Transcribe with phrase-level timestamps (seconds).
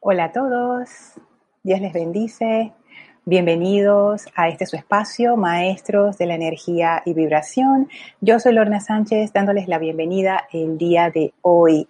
[0.00, 0.88] Hola a todos,
[1.64, 2.72] Dios les bendice.
[3.24, 7.88] Bienvenidos a este su espacio, Maestros de la Energía y Vibración.
[8.20, 11.88] Yo soy Lorna Sánchez dándoles la bienvenida el día de hoy.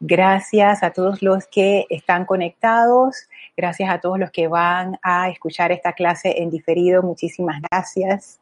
[0.00, 3.28] Gracias a todos los que están conectados,
[3.58, 7.02] gracias a todos los que van a escuchar esta clase en diferido.
[7.02, 8.40] Muchísimas gracias.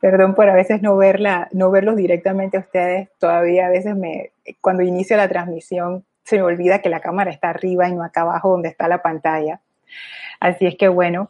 [0.00, 3.08] Perdón por a veces no verla, no verlos directamente a ustedes.
[3.20, 7.50] Todavía a veces me, cuando inicio la transmisión, se me olvida que la cámara está
[7.50, 9.60] arriba y no acá abajo donde está la pantalla.
[10.38, 11.28] Así es que bueno,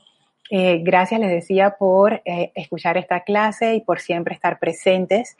[0.51, 5.37] eh, gracias les decía por eh, escuchar esta clase y por siempre estar presentes.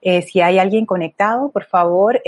[0.00, 2.22] Eh, si hay alguien conectado, por favor,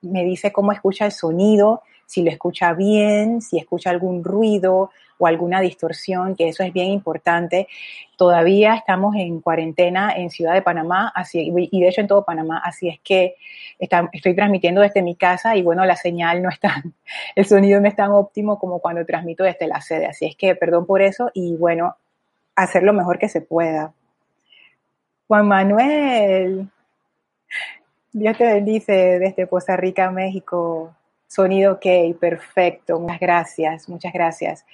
[0.00, 5.26] me dice cómo escucha el sonido, si lo escucha bien, si escucha algún ruido o
[5.26, 7.68] alguna distorsión, que eso es bien importante.
[8.16, 12.62] Todavía estamos en cuarentena en Ciudad de Panamá, así, y de hecho en todo Panamá,
[12.64, 13.34] así es que
[13.78, 16.94] estoy transmitiendo desde mi casa y bueno, la señal no es tan,
[17.36, 20.54] el sonido no es tan óptimo como cuando transmito desde la sede, así es que
[20.54, 21.96] perdón por eso y bueno,
[22.56, 23.92] hacer lo mejor que se pueda.
[25.26, 26.70] Juan Manuel,
[28.12, 30.94] Dios te bendice desde Costa Rica, México.
[31.28, 34.64] Sonido ok, perfecto, muchas gracias, muchas gracias.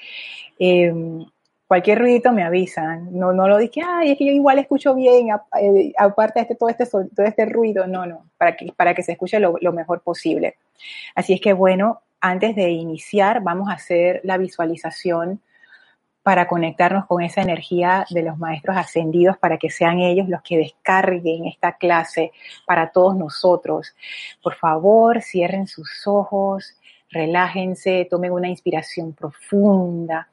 [0.58, 1.27] Em,
[1.66, 5.28] cualquier ruidito me avisan, no, no lo dije, ay, es que yo igual escucho bien,
[5.60, 9.02] eh, aparte de este, todo, este, todo este ruido, no, no, para que, para que
[9.02, 10.56] se escuche lo, lo mejor posible.
[11.16, 15.41] Así es que bueno, antes de iniciar, vamos a hacer la visualización
[16.25, 20.56] para conectarnos con esa energía de los maestros ascendidos para que sean ellos los que
[20.56, 22.33] descarguen esta clase
[22.66, 23.94] para todos nosotros.
[24.42, 26.78] Por favor, cierren sus ojos,
[27.11, 30.27] relájense, tomen una inspiración profunda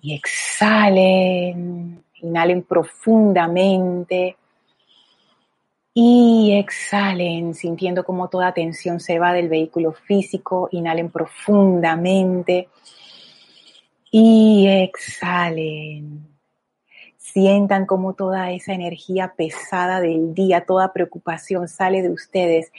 [0.00, 4.36] y exhalen, inhalen profundamente.
[5.98, 10.68] Y exhalen sintiendo como toda tensión se va del vehículo físico.
[10.70, 12.68] Inhalen profundamente
[14.10, 16.26] y exhalen.
[17.16, 22.72] Sientan como toda esa energía pesada del día, toda preocupación sale de ustedes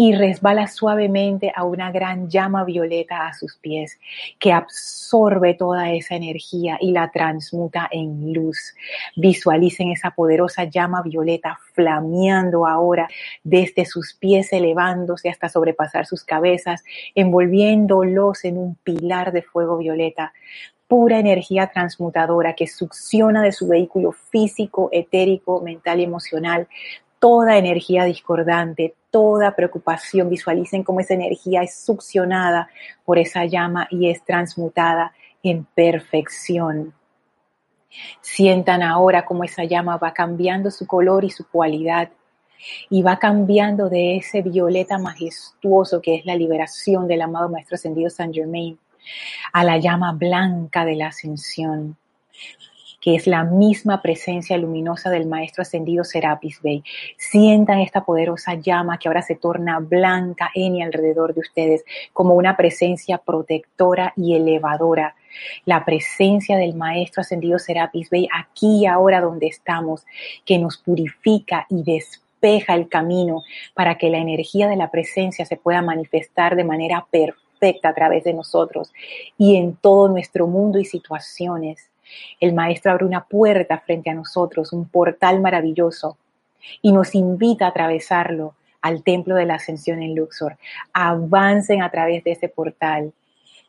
[0.00, 3.98] y resbala suavemente a una gran llama violeta a sus pies
[4.38, 8.76] que absorbe toda esa energía y la transmuta en luz.
[9.16, 13.08] Visualicen esa poderosa llama violeta flameando ahora
[13.42, 16.84] desde sus pies elevándose hasta sobrepasar sus cabezas,
[17.16, 20.32] envolviéndolos en un pilar de fuego violeta
[20.86, 26.68] pura energía transmutadora que succiona de su vehículo físico, etérico, mental y emocional
[27.18, 30.30] toda energía discordante, toda preocupación.
[30.30, 32.68] Visualicen cómo esa energía es succionada
[33.04, 35.12] por esa llama y es transmutada
[35.42, 36.94] en perfección.
[38.20, 42.10] Sientan ahora cómo esa llama va cambiando su color y su cualidad
[42.90, 48.10] y va cambiando de ese violeta majestuoso que es la liberación del amado Maestro Ascendido
[48.10, 48.78] San Germain
[49.52, 51.96] a la llama blanca de la ascensión
[53.00, 56.82] que es la misma presencia luminosa del Maestro Ascendido Serapis Bey.
[57.16, 62.34] Sientan esta poderosa llama que ahora se torna blanca en y alrededor de ustedes como
[62.34, 65.14] una presencia protectora y elevadora.
[65.64, 70.04] La presencia del Maestro Ascendido Serapis Bey aquí y ahora donde estamos,
[70.44, 73.42] que nos purifica y despeja el camino
[73.74, 78.24] para que la energía de la presencia se pueda manifestar de manera perfecta a través
[78.24, 78.92] de nosotros
[79.36, 81.90] y en todo nuestro mundo y situaciones.
[82.40, 86.16] El Maestro abre una puerta frente a nosotros, un portal maravilloso,
[86.82, 90.58] y nos invita a atravesarlo al Templo de la Ascensión en Luxor.
[90.92, 93.12] Avancen a través de ese portal,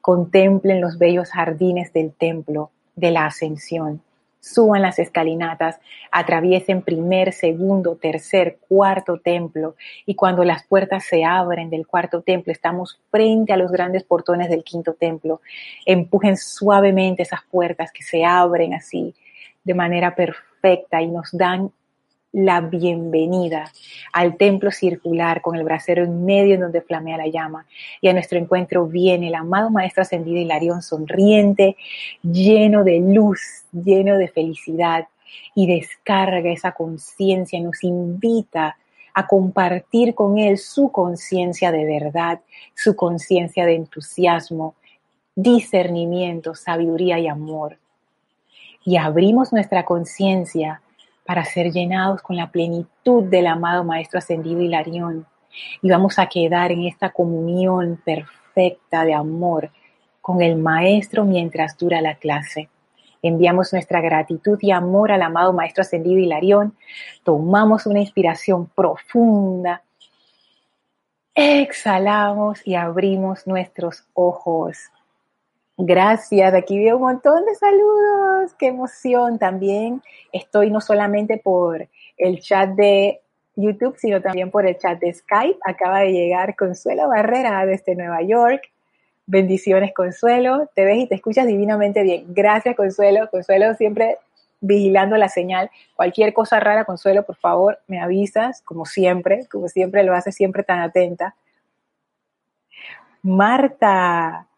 [0.01, 4.01] contemplen los bellos jardines del Templo de la Ascensión
[4.39, 5.79] suban las escalinatas,
[6.11, 12.51] atraviesen primer, segundo, tercer, cuarto templo y cuando las puertas se abren del cuarto templo,
[12.51, 15.41] estamos frente a los grandes portones del quinto templo.
[15.85, 19.13] Empujen suavemente esas puertas que se abren así
[19.63, 21.71] de manera perfecta y nos dan
[22.31, 23.71] la bienvenida
[24.13, 27.65] al templo circular con el brasero en medio en donde flamea la llama.
[28.01, 31.75] Y a nuestro encuentro viene el amado Maestro Ascendido Hilarión sonriente,
[32.21, 35.07] lleno de luz, lleno de felicidad
[35.55, 38.77] y descarga esa conciencia, nos invita
[39.13, 42.41] a compartir con Él su conciencia de verdad,
[42.75, 44.75] su conciencia de entusiasmo,
[45.35, 47.77] discernimiento, sabiduría y amor.
[48.85, 50.81] Y abrimos nuestra conciencia
[51.29, 55.27] para ser llenados con la plenitud del amado Maestro Ascendido Hilarión.
[55.79, 59.69] Y vamos a quedar en esta comunión perfecta de amor
[60.21, 62.69] con el Maestro mientras dura la clase.
[63.21, 66.75] Enviamos nuestra gratitud y amor al amado Maestro Ascendido Hilarión.
[67.23, 69.83] Tomamos una inspiración profunda.
[71.35, 74.79] Exhalamos y abrimos nuestros ojos.
[75.81, 80.03] Gracias, aquí veo un montón de saludos, qué emoción también.
[80.33, 81.87] Estoy no solamente por
[82.17, 83.21] el chat de
[83.55, 85.57] YouTube, sino también por el chat de Skype.
[85.65, 88.61] Acaba de llegar Consuelo Barrera desde Nueva York.
[89.25, 90.69] Bendiciones, Consuelo.
[90.75, 92.25] Te ves y te escuchas divinamente bien.
[92.27, 93.29] Gracias, Consuelo.
[93.31, 94.17] Consuelo siempre
[94.59, 95.71] vigilando la señal.
[95.95, 100.63] Cualquier cosa rara, Consuelo, por favor, me avisas, como siempre, como siempre lo hace, siempre
[100.63, 101.35] tan atenta.
[103.21, 104.48] Marta,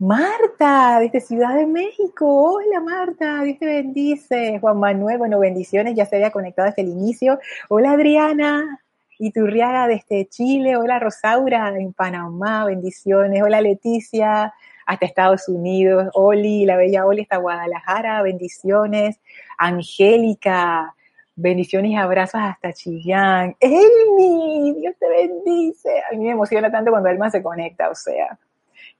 [0.00, 2.54] Marta, desde Ciudad de México.
[2.54, 4.58] Hola Marta, Dios te bendice.
[4.58, 7.38] Juan Manuel, bueno, bendiciones, ya se había conectado desde el inicio.
[7.68, 8.80] Hola Adriana,
[9.18, 10.78] Iturriaga desde Chile.
[10.78, 13.42] Hola Rosaura en Panamá, bendiciones.
[13.42, 14.54] Hola Leticia,
[14.86, 16.08] hasta Estados Unidos.
[16.14, 19.20] Oli, la bella Oli hasta Guadalajara, bendiciones.
[19.58, 20.94] Angélica,
[21.36, 23.54] bendiciones y abrazos hasta Chillán.
[23.60, 25.90] Elmi, Dios te bendice.
[26.10, 28.38] A mí me emociona tanto cuando Elma se conecta, o sea.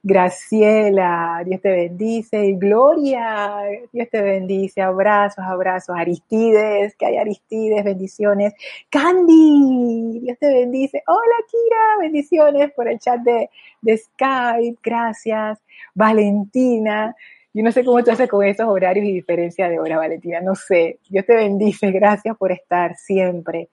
[0.03, 2.53] Graciela, Dios te bendice.
[2.53, 3.61] Gloria,
[3.93, 4.81] Dios te bendice.
[4.81, 5.95] Abrazos, abrazos.
[5.95, 8.53] Aristides, que hay Aristides, bendiciones.
[8.89, 11.03] Candy, Dios te bendice.
[11.05, 13.49] Hola, Kira, bendiciones por el chat de,
[13.95, 14.79] Skype.
[14.83, 15.59] Gracias.
[15.93, 17.15] Valentina,
[17.53, 20.55] yo no sé cómo te haces con esos horarios y diferencia de hora, Valentina, no
[20.55, 20.97] sé.
[21.09, 23.69] Dios te bendice, gracias por estar siempre.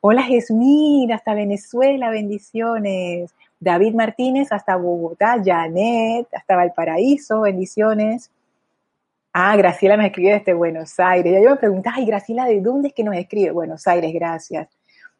[0.00, 3.34] Hola, Jesmín, hasta Venezuela, bendiciones.
[3.62, 8.28] David Martínez hasta Bogotá, Janet hasta Valparaíso, bendiciones.
[9.32, 11.32] Ah, Graciela nos escribe desde Buenos Aires.
[11.32, 13.52] Ya yo me preguntaba, ay, Graciela, ¿de dónde es que nos escribe?
[13.52, 14.68] Buenos Aires, gracias.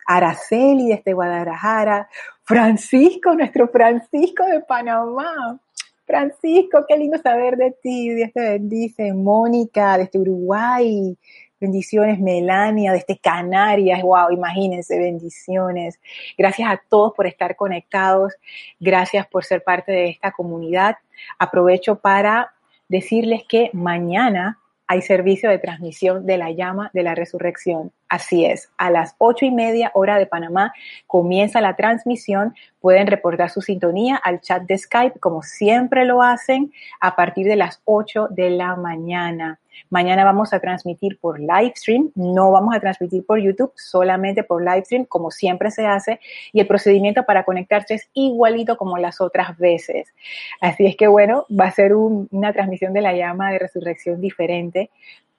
[0.05, 2.09] Araceli desde Guadalajara.
[2.43, 5.61] Francisco, nuestro Francisco de Panamá.
[6.05, 8.13] Francisco, qué lindo saber de ti.
[8.13, 9.13] Dios te bendice.
[9.13, 11.17] Mónica desde Uruguay.
[11.63, 14.03] Bendiciones, Melania, desde Canarias.
[14.03, 16.01] Wow, imagínense, bendiciones.
[16.37, 18.35] Gracias a todos por estar conectados.
[18.81, 20.97] Gracias por ser parte de esta comunidad.
[21.39, 22.53] Aprovecho para
[22.89, 27.93] decirles que mañana hay servicio de transmisión de la llama de la resurrección.
[28.09, 30.73] Así es, a las ocho y media hora de Panamá
[31.07, 32.57] comienza la transmisión.
[32.81, 37.55] Pueden reportar su sintonía al chat de Skype, como siempre lo hacen, a partir de
[37.55, 39.61] las ocho de la mañana.
[39.91, 44.63] Mañana vamos a transmitir por live stream, no vamos a transmitir por YouTube, solamente por
[44.63, 46.21] live stream, como siempre se hace,
[46.53, 50.13] y el procedimiento para conectarse es igualito como las otras veces.
[50.61, 54.91] Así es que bueno, va a ser una transmisión de la llama de resurrección diferente,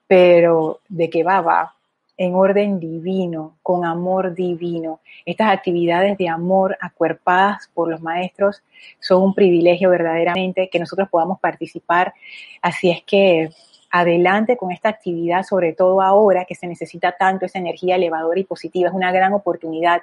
[0.06, 1.74] pero de qué va, va
[2.16, 5.00] en orden divino, con amor divino.
[5.26, 8.62] Estas actividades de amor acuerpadas por los maestros
[9.00, 12.14] son un privilegio verdaderamente que nosotros podamos participar.
[12.62, 13.50] Así es que
[13.96, 18.44] adelante con esta actividad, sobre todo ahora que se necesita tanto esa energía elevadora y
[18.44, 18.88] positiva.
[18.88, 20.02] Es una gran oportunidad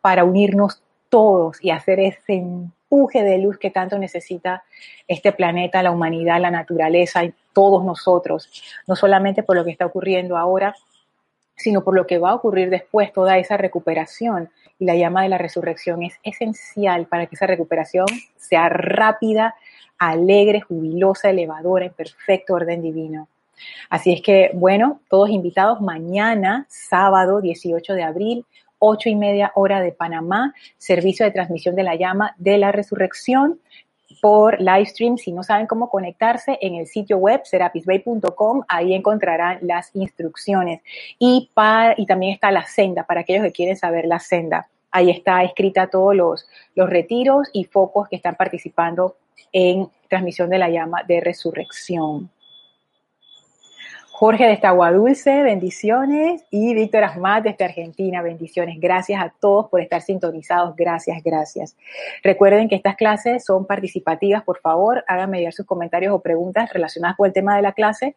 [0.00, 4.62] para unirnos todos y hacer ese empuje de luz que tanto necesita
[5.08, 8.48] este planeta, la humanidad, la naturaleza y todos nosotros,
[8.86, 10.76] no solamente por lo que está ocurriendo ahora,
[11.56, 14.48] sino por lo que va a ocurrir después, toda esa recuperación.
[14.78, 18.06] Y la llama de la resurrección es esencial para que esa recuperación
[18.36, 19.56] sea rápida,
[20.10, 23.28] alegre, jubilosa, elevadora, en perfecto orden divino.
[23.88, 28.46] Así es que, bueno, todos invitados mañana, sábado 18 de abril,
[28.78, 33.60] 8 y media hora de Panamá, servicio de transmisión de la llama de la resurrección
[34.20, 35.16] por live stream.
[35.16, 40.82] Si no saben cómo conectarse, en el sitio web serapisbay.com, ahí encontrarán las instrucciones.
[41.18, 41.50] Y,
[41.96, 44.68] y también está la senda, para aquellos que quieren saber la senda.
[44.90, 49.16] Ahí está escrita todos los, los retiros y focos que están participando
[49.52, 52.30] en transmisión de la llama de resurrección.
[54.16, 54.60] Jorge de
[54.92, 56.44] Dulce, bendiciones.
[56.52, 58.78] Y Víctor Asmat desde Argentina, bendiciones.
[58.78, 60.76] Gracias a todos por estar sintonizados.
[60.76, 61.76] Gracias, gracias.
[62.22, 64.44] Recuerden que estas clases son participativas.
[64.44, 68.14] Por favor, háganme llegar sus comentarios o preguntas relacionadas con el tema de la clase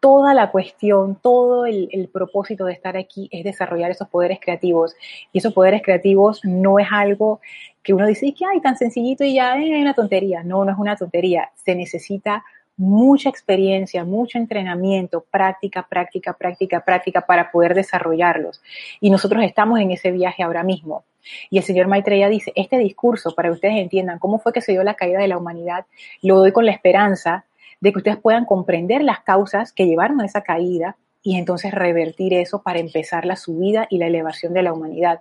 [0.00, 4.94] Toda la cuestión, todo el, propósito de estar aquí es desarrollar esos poderes creativos.
[5.32, 7.40] Y esos poderes creativos no es algo
[7.82, 10.42] que uno dice, que hay tan sencillito y ya es una tontería.
[10.42, 11.50] No, no es una tontería.
[11.54, 12.44] Se necesita
[12.76, 18.60] mucha experiencia, mucho entrenamiento, práctica, práctica, práctica, práctica para poder desarrollarlos.
[19.00, 21.04] Y nosotros estamos en ese viaje ahora mismo.
[21.50, 24.72] Y el señor Maitreya dice, este discurso, para que ustedes entiendan cómo fue que se
[24.72, 25.86] dio la caída de la humanidad,
[26.22, 27.44] lo doy con la esperanza
[27.80, 32.34] de que ustedes puedan comprender las causas que llevaron a esa caída y entonces revertir
[32.34, 35.20] eso para empezar la subida y la elevación de la humanidad.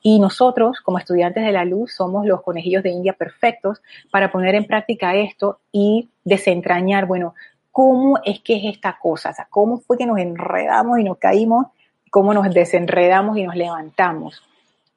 [0.00, 4.54] Y nosotros, como estudiantes de la luz, somos los conejillos de India perfectos para poner
[4.54, 7.34] en práctica esto y desentrañar, bueno,
[7.72, 11.18] cómo es que es esta cosa, o sea, cómo fue que nos enredamos y nos
[11.18, 11.66] caímos,
[12.10, 14.42] cómo nos desenredamos y nos levantamos.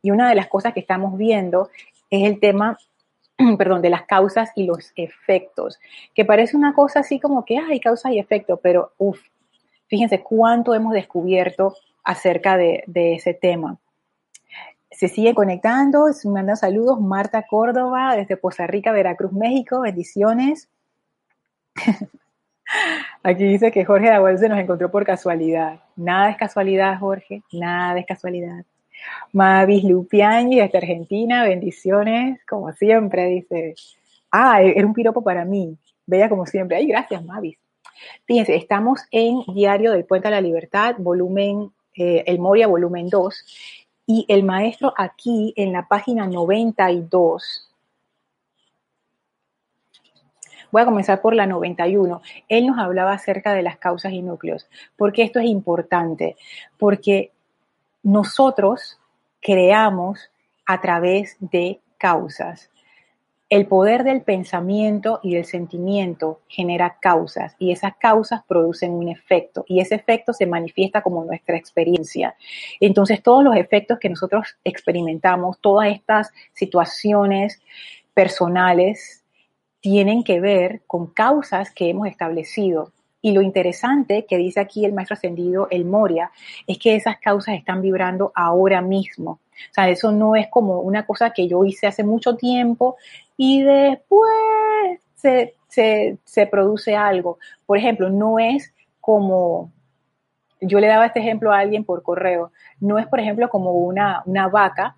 [0.04, 1.70] Y una de las cosas que estamos viendo
[2.12, 2.78] es el tema
[3.58, 5.80] perdón, de las causas y los efectos,
[6.14, 9.20] que parece una cosa así como que hay causas y efectos, pero uff,
[9.94, 13.78] Fíjense cuánto hemos descubierto acerca de, ese tema.
[14.90, 19.82] Se sigue conectando, me mandan saludos Marta Córdoba desde Poza Rica, Veracruz, México.
[19.82, 20.68] Bendiciones.
[23.22, 25.80] Aquí dice que Jorge Dahuel se nos encontró por casualidad.
[25.96, 27.44] Nada es casualidad, Jorge.
[27.52, 28.66] Nada es casualidad.
[29.32, 31.44] Mavis Lupiani desde Argentina.
[31.44, 33.76] Bendiciones, como siempre, dice.
[34.32, 35.78] Ah, era un piropo para mí.
[36.06, 36.78] Bella como siempre.
[36.78, 37.58] Ay, gracias, Mavis.
[38.26, 43.46] Fíjense, estamos en Diario del Puente a la Libertad, volumen, eh, el Moria, volumen 2,
[44.08, 47.70] y el maestro aquí en la página 92,
[50.74, 52.24] Voy a comenzar por la 91.
[52.50, 54.68] Él nos hablaba acerca de las causas y núcleos.
[54.98, 56.36] porque esto es importante?
[56.80, 57.32] Porque
[58.04, 59.00] nosotros
[59.42, 60.30] creamos
[60.66, 62.70] a través de causas.
[63.50, 69.64] El poder del pensamiento y del sentimiento genera causas y esas causas producen un efecto
[69.68, 72.36] y ese efecto se manifiesta como nuestra experiencia.
[72.80, 77.62] Entonces todos los efectos que nosotros experimentamos, todas estas situaciones
[78.14, 79.24] personales
[79.82, 82.92] tienen que ver con causas que hemos establecido.
[83.26, 86.30] Y lo interesante que dice aquí el maestro ascendido, el Moria,
[86.68, 89.32] es que esas causas están vibrando ahora mismo.
[89.32, 92.98] O sea, eso no es como una cosa que yo hice hace mucho tiempo
[93.38, 97.40] y después se, produce algo.
[97.66, 99.72] Por ejemplo, no es como,
[100.60, 102.52] yo le daba este ejemplo a alguien por correo,
[102.82, 104.98] no es por ejemplo como una, una vaca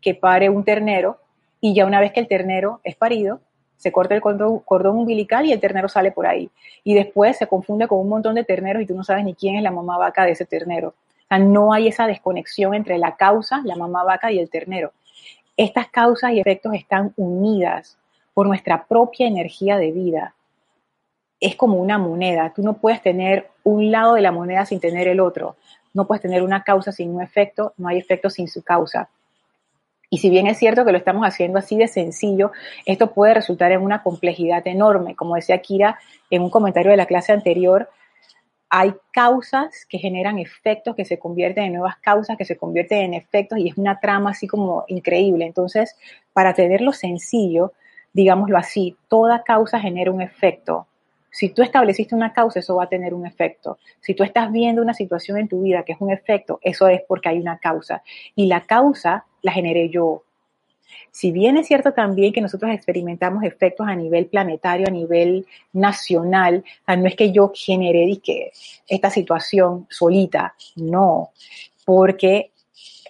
[0.00, 1.18] que pare un ternero
[1.60, 3.40] y ya una vez que el ternero es parido,
[3.76, 6.50] se corta el cordón, umbilical y el ternero sale por ahí.
[6.84, 9.56] Y después se confunde con un montón de terneros y tú no sabes ni quién
[9.56, 10.88] es la mamá vaca de ese ternero.
[10.88, 14.92] O sea, no hay esa desconexión entre la causa, la mamá vaca y el ternero.
[15.56, 17.98] Estas causas y efectos están unidas
[18.32, 20.34] por nuestra propia energía de vida.
[21.40, 22.52] Es como una moneda.
[22.54, 25.56] Tú no puedes tener un lado de la moneda sin tener el otro.
[25.92, 29.08] No puedes tener una causa sin un efecto, no hay efecto sin su causa.
[30.14, 32.52] Y si bien es cierto que lo estamos haciendo así de sencillo,
[32.86, 35.16] esto puede resultar en una complejidad enorme.
[35.16, 35.98] Como decía Kira
[36.30, 37.90] en un comentario de la clase anterior,
[38.70, 43.14] hay causas que generan efectos que se convierten en nuevas causas, que se convierten en
[43.14, 45.46] efectos y es una trama así como increíble.
[45.46, 45.96] Entonces,
[46.32, 47.72] para tenerlo sencillo,
[48.12, 50.86] digámoslo así, toda causa genera un efecto.
[51.34, 53.78] Si tú estableciste una causa, eso va a tener un efecto.
[54.00, 57.02] Si tú estás viendo una situación en tu vida que es un efecto, eso es
[57.08, 58.04] porque hay una causa.
[58.36, 60.22] Y la causa la generé yo,
[61.10, 66.62] si bien es cierto también que nosotros experimentamos efectos a nivel planetario, a nivel nacional,
[66.86, 68.20] no es que yo genere
[68.86, 71.30] esta situación solita, no,
[71.84, 72.52] porque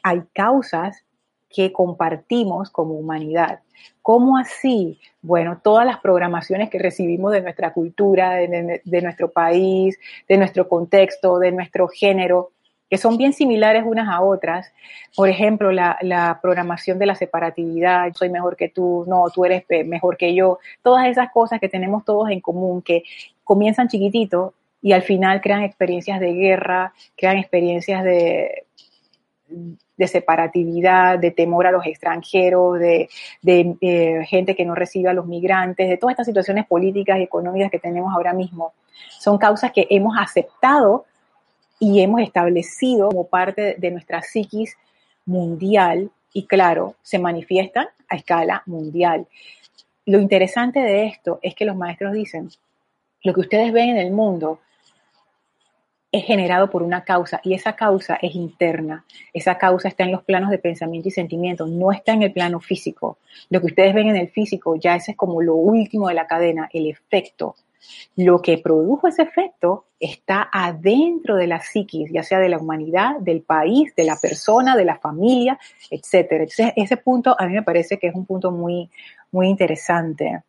[0.02, 1.04] hay causas
[1.50, 3.60] que compartimos como humanidad.
[4.02, 4.98] ¿Cómo así?
[5.22, 11.38] Bueno, todas las programaciones que recibimos de nuestra cultura, de, nuestro país, de nuestro contexto,
[11.38, 12.50] de nuestro género,
[12.90, 14.72] que son bien similares unas a otras.
[15.16, 20.16] Por ejemplo, la, programación de la separatividad, soy mejor que tú, no, tú eres mejor
[20.16, 23.04] que yo, todas esas cosas que tenemos todos en común, que
[23.42, 24.52] comienzan chiquititos
[24.82, 28.64] y al final crean experiencias de guerra, crean experiencias de,
[29.48, 33.08] de separatividad, de temor a los extranjeros, de,
[33.44, 37.70] eh, gente que no recibe a los migrantes, de todas estas situaciones políticas y económicas
[37.70, 38.72] que tenemos ahora mismo.
[39.20, 41.04] Son causas que hemos aceptado
[41.78, 44.76] y hemos establecido como parte de nuestra psiquis
[45.26, 49.26] mundial y claro, se manifiestan a escala mundial.
[50.06, 52.50] Lo interesante de esto es que los maestros dicen,
[53.22, 54.58] Lo que ustedes ven en el mundo
[56.14, 59.04] es generado por una causa y esa causa es interna.
[59.33, 62.61] Esa causa está en los planos de pensamiento y sentimiento, no está en el plano
[62.61, 63.18] físico.
[63.50, 66.28] Lo que ustedes ven en el físico ya ese es como lo último de la
[66.28, 67.56] cadena, el efecto.
[68.14, 73.18] Lo que produjo ese efecto está adentro de la psiquis, ya sea de la humanidad,
[73.18, 75.59] del país, de la persona, de la familia,
[75.90, 76.49] etc.
[76.76, 78.88] ese punto a mí me parece que es un punto muy,
[79.33, 80.44] muy interesante.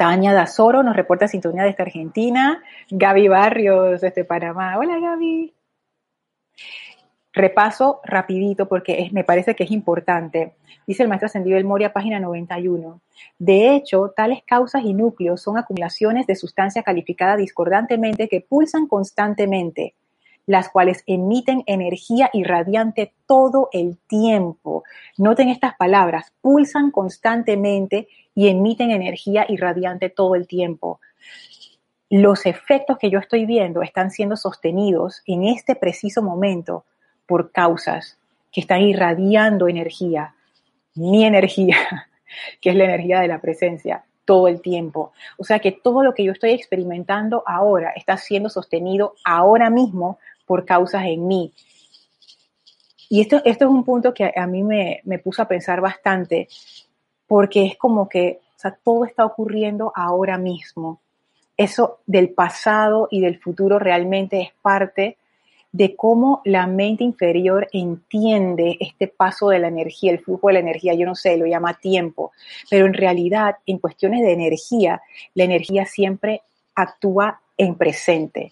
[0.00, 2.62] Tania Dazoro nos reporta sintonía desde Argentina.
[2.88, 4.78] Gaby Barrios desde Panamá.
[4.78, 5.52] Hola Gaby.
[7.34, 10.54] Repaso rapidito porque me parece que es importante.
[10.86, 13.02] Dice el maestro ascendido El Moria, página 91.
[13.38, 19.96] De hecho, tales causas y núcleos son acumulaciones de sustancia calificada discordantemente que pulsan constantemente
[20.46, 24.82] las cuales emiten energía irradiante todo el tiempo.
[25.16, 28.08] Noten estas palabras, pulsan constantemente
[28.40, 30.98] y emiten energía irradiante todo el tiempo.
[32.08, 36.86] Los efectos que yo estoy viendo están siendo sostenidos en este preciso momento
[37.26, 38.16] por causas
[38.50, 40.34] que están irradiando energía,
[40.94, 41.76] mi energía,
[42.62, 45.12] que es la energía de la presencia, todo el tiempo.
[45.36, 50.18] O sea que todo lo que yo estoy experimentando ahora está siendo sostenido ahora mismo
[50.46, 51.52] por causas en mí.
[53.10, 56.48] Y esto, esto es un punto que a mí me, me puso a pensar bastante,
[57.30, 58.40] porque es como que
[58.82, 61.00] todo está ocurriendo ahora mismo.
[61.56, 65.16] Eso del pasado y del futuro realmente es parte
[65.70, 70.58] de cómo la mente inferior entiende este paso de la energía, el flujo de la
[70.58, 72.32] energía, yo no sé, lo llama tiempo,
[72.68, 75.00] pero en realidad en cuestiones de energía,
[75.34, 76.42] la energía siempre
[76.74, 78.50] actúa en presente.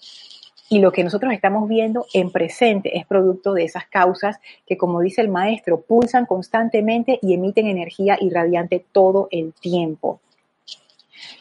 [0.71, 5.01] Y lo que nosotros estamos viendo en presente es producto de esas causas que, como
[5.01, 10.21] dice el maestro, pulsan constantemente y emiten energía irradiante todo el tiempo.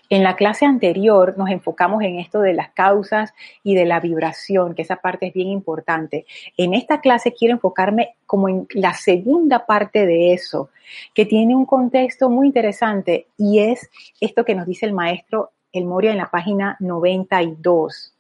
[0.10, 4.74] En la clase anterior nos enfocamos en esto de las causas y de la vibración,
[4.74, 6.26] que esa parte es bien importante.
[6.56, 10.70] En esta clase quiero enfocarme como en la segunda parte de eso,
[11.14, 13.90] que tiene un contexto muy interesante y es
[14.22, 18.17] esto que nos dice el maestro El Moria en la página 92.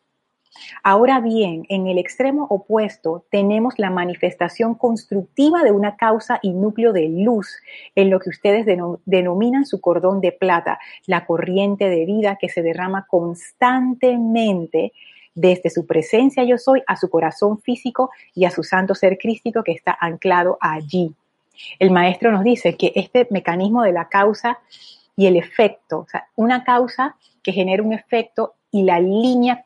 [0.83, 6.93] Ahora bien, en el extremo opuesto tenemos la manifestación constructiva de una causa y núcleo
[6.93, 7.47] de luz,
[7.95, 8.65] en lo que ustedes
[9.05, 14.93] denominan su cordón de plata, la corriente de vida que se derrama constantemente
[15.37, 19.63] desde su presencia yo soy a su corazón físico y a su santo ser crístico
[19.63, 21.13] que está anclado allí.
[21.77, 24.57] El maestro nos dice que este mecanismo de la causa
[25.15, 29.63] y el efecto, o sea, una causa que genera un efecto y la línea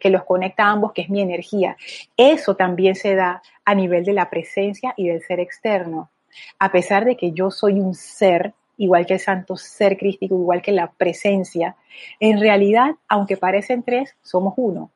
[0.00, 1.76] que los conecta a ambos, que es mi energía.
[2.16, 6.10] Eso también se da a nivel de la presencia y del ser externo.
[6.58, 10.62] A pesar de que yo soy un ser, igual que el santo ser crístico, igual
[10.62, 11.76] que la presencia,
[12.20, 14.90] en realidad, aunque parecen tres, somos uno.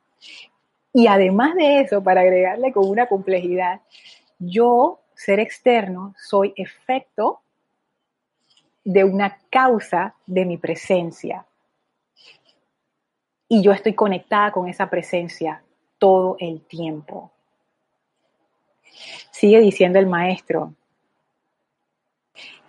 [0.93, 3.81] Y además de eso, para agregarle con una complejidad,
[4.39, 7.41] yo, ser externo, soy efecto
[8.83, 11.45] de una causa de mi presencia
[13.49, 15.61] y yo estoy conectada con esa presencia
[15.97, 17.31] todo el tiempo.
[19.31, 20.73] Sigue diciendo el maestro.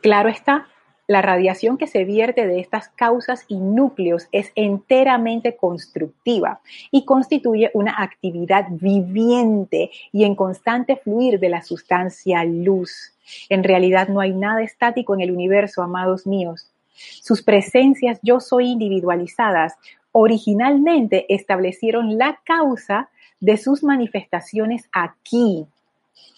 [0.01, 0.69] Claro está,
[1.09, 6.61] la radiación que se vierte de estas causas y núcleos es enteramente constructiva
[6.91, 13.15] y constituye una actividad viviente y en constante fluir de la sustancia luz.
[13.49, 16.71] En realidad no hay nada estático en el universo, amados míos.
[16.95, 19.77] Sus presencias yo soy individualizadas
[20.21, 23.09] originalmente establecieron la causa
[23.41, 25.67] de sus manifestaciones aquí.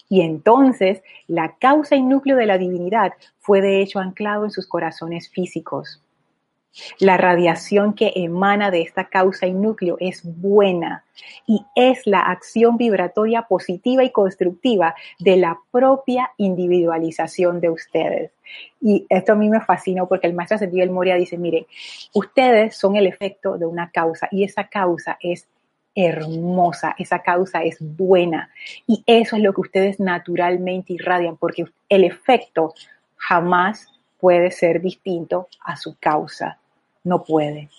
[0.07, 4.67] Y entonces la causa y núcleo de la divinidad fue de hecho anclado en sus
[4.67, 6.01] corazones físicos.
[6.99, 11.03] La radiación que emana de esta causa y núcleo es buena
[11.45, 18.31] y es la acción vibratoria positiva y constructiva de la propia individualización de ustedes.
[18.79, 21.65] Y esto a mí me fascinó porque el maestro El Moria dice, miren,
[22.13, 25.47] ustedes son el efecto de una causa y esa causa es
[25.93, 28.49] hermosa, esa causa es buena
[28.87, 32.73] y eso es lo que ustedes naturalmente irradian porque el efecto
[33.17, 36.60] jamás puede ser distinto a su causa
[37.03, 37.69] no puede.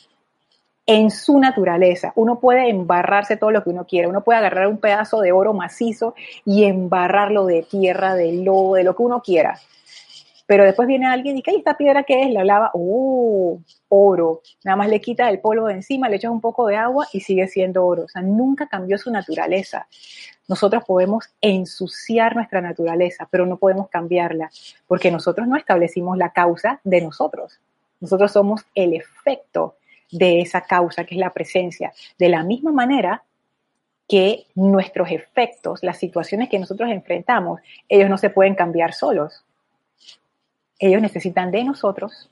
[0.85, 4.09] En su naturaleza, uno puede embarrarse todo lo que uno quiera.
[4.09, 8.85] Uno puede agarrar un pedazo de oro macizo y embarrarlo de tierra, de lodo, de
[8.85, 9.61] lo que uno quiera.
[10.47, 12.33] Pero después viene alguien y dice, ¿esta piedra qué es?
[12.33, 13.61] La lava, ¡oh!
[13.89, 14.43] Oro.
[14.65, 17.21] Nada más le quita el polvo de encima, le echas un poco de agua y
[17.21, 18.05] sigue siendo oro.
[18.05, 19.87] O sea, nunca cambió su naturaleza.
[20.49, 24.51] Nosotros podemos ensuciar nuestra naturaleza, pero no podemos cambiarla,
[24.87, 27.61] porque nosotros no establecimos la causa de nosotros.
[28.03, 29.77] Nosotros somos el efecto
[30.11, 31.93] de esa causa que es la presencia.
[32.19, 33.23] De la misma manera
[34.09, 39.45] que nuestros efectos, las situaciones que nosotros enfrentamos, ellos no se pueden cambiar solos.
[40.81, 42.29] Ellos necesitan de nosotros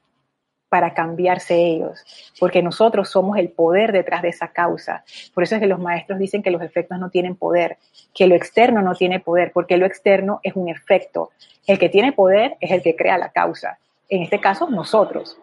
[0.69, 2.05] para cambiarse ellos,
[2.39, 5.05] porque nosotros somos el poder detrás de esa causa.
[5.35, 7.79] Por eso es que los maestros dicen que los efectos no tienen poder,
[8.13, 11.31] que lo externo no tiene poder, porque lo externo es un efecto.
[11.67, 13.79] El que tiene poder es el que crea la causa.
[14.09, 15.39] En este caso, nosotros.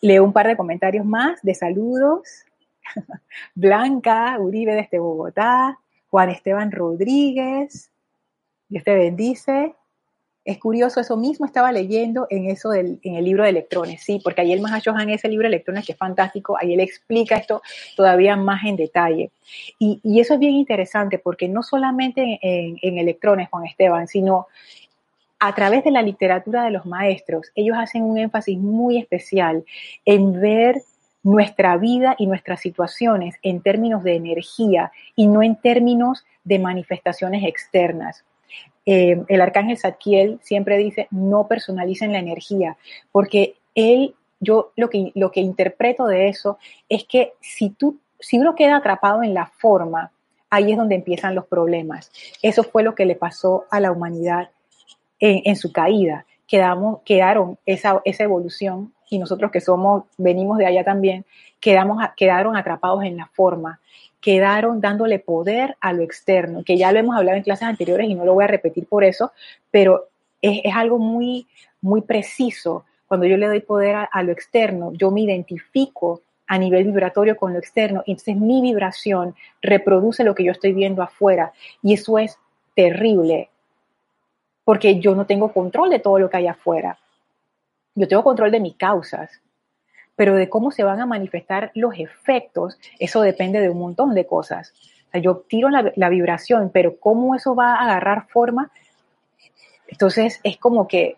[0.00, 2.22] Leo un par de comentarios más de saludos.
[3.54, 5.78] Blanca Uribe desde Bogotá,
[6.08, 7.90] Juan Esteban Rodríguez,
[8.68, 9.74] Dios te bendice.
[10.44, 14.20] Es curioso, eso mismo estaba leyendo en eso del, en el libro de electrones, sí,
[14.22, 17.34] porque ahí el Mahashohan, en ese libro de electrones que es fantástico, ahí él explica
[17.36, 17.62] esto
[17.96, 19.32] todavía más en detalle.
[19.80, 24.46] Y, y eso es bien interesante porque no solamente en, en electrones, Juan Esteban, sino
[25.38, 29.64] a través de la literatura de los maestros, ellos hacen un énfasis muy especial
[30.04, 30.82] en ver
[31.22, 37.42] nuestra vida y nuestras situaciones en términos de energía y no en términos de manifestaciones
[37.44, 38.24] externas.
[38.86, 42.76] Eh, el arcángel Zadkiel siempre dice, no personalicen la energía,
[43.10, 48.38] porque él, yo lo que, lo que interpreto de eso es que si, tú, si
[48.38, 50.12] uno queda atrapado en la forma,
[50.48, 52.12] ahí es donde empiezan los problemas.
[52.40, 54.50] Eso fue lo que le pasó a la humanidad
[55.20, 56.26] en, su caída.
[56.46, 61.24] Quedamos, quedaron esa, esa evolución y nosotros que somos, venimos de allá también,
[61.60, 63.80] quedamos, quedaron atrapados en la forma,
[64.20, 68.14] quedaron dándole poder a lo externo, que ya lo hemos hablado en clases anteriores y
[68.14, 69.32] no lo voy a repetir por eso,
[69.70, 70.08] pero
[70.42, 71.46] es, es algo muy,
[71.80, 72.84] muy preciso.
[73.06, 77.52] Cuando yo le doy poder a, lo externo, yo me identifico a nivel vibratorio con
[77.52, 81.52] lo externo, y entonces mi vibración reproduce lo que yo estoy viendo afuera,
[81.82, 82.38] y eso es
[82.74, 83.48] terrible,
[84.66, 86.98] porque yo no tengo control de todo lo que hay afuera.
[87.94, 89.30] Yo tengo control de mis causas,
[90.16, 94.26] pero de cómo se van a manifestar los efectos, eso depende de un montón de
[94.26, 94.74] cosas.
[95.14, 98.72] yo tiro la, vibración, pero cómo eso va a agarrar forma,
[99.86, 101.16] entonces es como que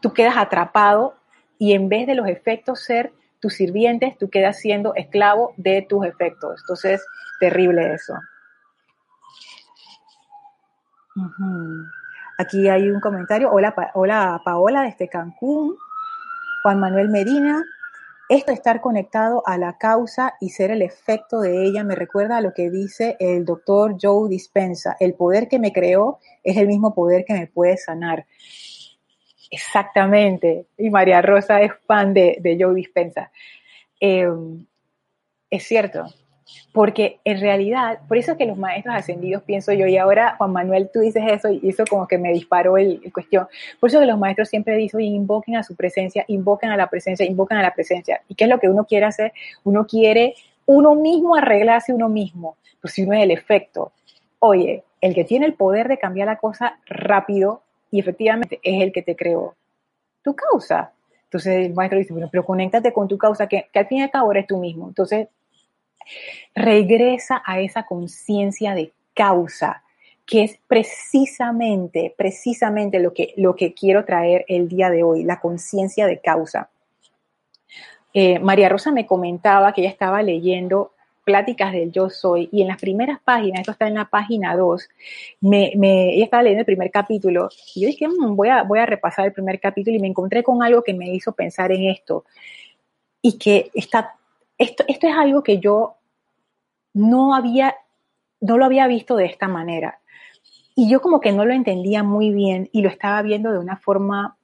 [0.00, 1.16] tú quedas atrapado
[1.58, 6.06] y en vez de los efectos ser tus sirvientes, tú quedas siendo esclavo de tus
[6.06, 6.62] efectos.
[6.62, 7.04] Entonces,
[7.40, 8.14] terrible eso.
[12.40, 13.50] Aquí hay un comentario.
[13.50, 15.76] Hola, hola Paola desde Cancún.
[16.62, 17.64] Juan Manuel Medina.
[18.28, 22.40] Esto estar conectado a la causa y ser el efecto de ella me recuerda a
[22.40, 24.96] lo que dice el doctor Joe Dispensa.
[25.00, 28.24] El poder que me creó es el mismo poder que me puede sanar.
[29.50, 30.66] Exactamente.
[30.76, 33.32] Y María Rosa es fan de, Joe Dispensa.
[33.98, 34.28] Eh,
[35.50, 36.04] es cierto,
[36.72, 40.52] porque en realidad, por eso es que los maestros ascendidos, pienso yo, y ahora Juan
[40.52, 43.48] Manuel, tú dices eso y eso como que me disparó el, cuestión,
[43.80, 47.26] por eso que los maestros siempre dicen, invoquen a su presencia, invoquen a la presencia,
[47.26, 48.20] invoquen a la presencia.
[48.28, 49.32] ¿Y qué es lo que uno quiere hacer?
[49.64, 50.34] Uno quiere
[50.66, 53.92] uno mismo arreglarse uno mismo, pues si uno es el efecto.
[54.38, 58.92] Oye, el que tiene el poder de cambiar la cosa rápido y efectivamente es el
[58.92, 59.54] que te creó.
[60.22, 60.92] Tu causa.
[61.24, 64.02] Entonces el maestro dice, bueno, pero conéctate con tu causa, que, que al fin y
[64.02, 64.88] al cabo eres tú mismo.
[64.88, 65.28] Entonces
[66.54, 69.82] regresa a esa conciencia de causa,
[70.26, 75.40] que es precisamente, precisamente lo que, lo que quiero traer el día de hoy, la
[75.40, 76.68] conciencia de causa.
[78.12, 80.92] Eh, María Rosa me comentaba que ella estaba leyendo
[81.24, 84.88] pláticas del yo soy y en las primeras páginas, esto está en la página 2,
[85.42, 89.26] me, estaba leyendo el primer capítulo y yo dije, mm, voy, a, voy a repasar
[89.26, 92.24] el primer capítulo y me encontré con algo que me hizo pensar en esto
[93.20, 94.14] y que está,
[94.58, 95.96] esto, esto es algo que yo
[96.94, 97.74] no había,
[98.40, 100.00] no lo había visto de esta manera.
[100.74, 103.76] Y yo como que no lo entendía muy bien y lo estaba viendo de una
[103.76, 104.36] forma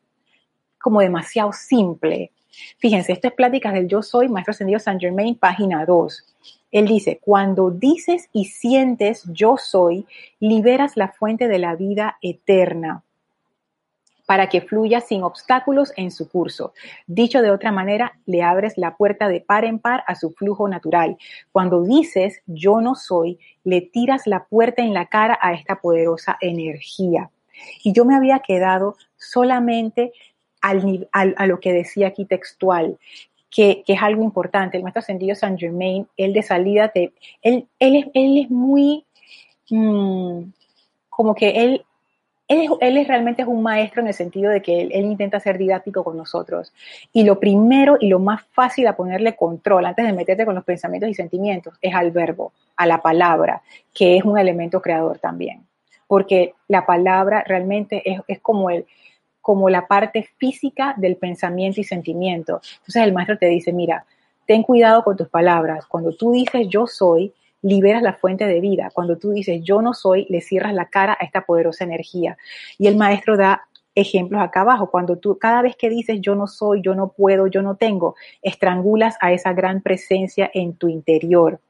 [0.81, 2.33] como demasiado simple.
[2.79, 6.35] Fíjense, esto es Pláticas del Yo Soy, Maestro Ascendido San Germain, página 2.
[6.71, 10.07] Él dice, cuando dices y sientes yo soy,
[10.41, 13.05] liberas la fuente de la vida eterna
[14.27, 16.73] para que fluya sin obstáculos en su curso.
[17.07, 20.69] Dicho de otra manera, le abres la puerta de par en par a su flujo
[20.69, 21.17] natural.
[21.53, 26.37] Cuando dices yo no soy, le tiras la puerta en la cara a esta poderosa
[26.41, 27.31] energía.
[27.83, 30.13] Y yo me había quedado solamente
[30.61, 32.99] al, a lo que decía aquí textual,
[33.51, 34.77] que, es algo importante.
[34.77, 39.05] El maestro ascendido San Germain, él de salida, te, él, él, es, él es muy,
[39.71, 40.41] mm,
[41.09, 41.85] como que él
[42.49, 46.05] él, es realmente es un maestro en el sentido de que él, intenta ser didáctico
[46.05, 46.73] con nosotros.
[47.13, 50.65] Y lo primero y lo más fácil a ponerle control antes de meterte con los
[50.65, 53.63] pensamientos y sentimientos es al verbo, a la palabra,
[53.95, 55.67] que es un elemento creador también.
[56.07, 58.85] Porque la palabra realmente es, como el,
[59.41, 62.61] como la parte física del pensamiento y sentimiento.
[62.81, 64.05] Entonces el maestro te dice, mira,
[64.47, 65.87] ten cuidado con tus palabras.
[65.87, 67.33] Cuando tú dices yo soy,
[67.65, 68.91] liberas la fuente de vida.
[68.93, 72.37] Cuando tú dices yo no soy, le cierras la cara a esta poderosa energía.
[72.79, 74.91] Y el maestro da ejemplos acá abajo.
[74.91, 78.17] Cuando tú, cada vez que dices yo no soy, yo no puedo, yo no tengo,
[78.43, 81.61] estrangulas a esa gran presencia en tu interior.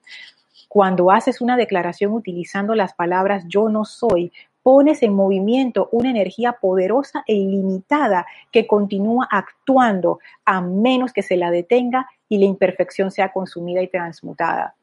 [0.68, 4.32] Cuando haces una declaración utilizando las palabras yo no soy,
[4.64, 11.36] pones en movimiento una energía poderosa e ilimitada que continúa actuando a menos que se
[11.36, 14.74] la detenga y la imperfección sea consumida y transmutada.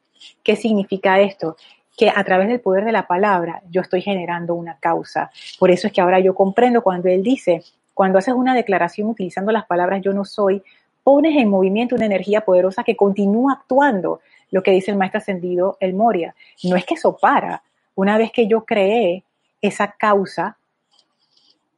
[0.42, 1.56] ¿Qué significa esto?
[1.96, 5.30] Que a través del poder de la palabra yo estoy generando una causa.
[5.58, 7.62] Por eso es que ahora yo comprendo cuando él dice,
[7.94, 10.62] cuando haces una declaración utilizando las palabras yo no soy,
[11.02, 15.76] pones en movimiento una energía poderosa que continúa actuando, lo que dice el maestro ascendido
[15.80, 16.34] El Moria.
[16.62, 17.62] No es que eso para.
[17.94, 19.24] Una vez que yo creé
[19.60, 20.56] esa causa,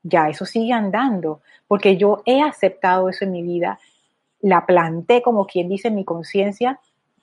[0.02, 3.78] ya eso sigue andando, porque yo he aceptado eso en mi vida,
[4.40, 6.78] la planté como quien dice en mi conciencia,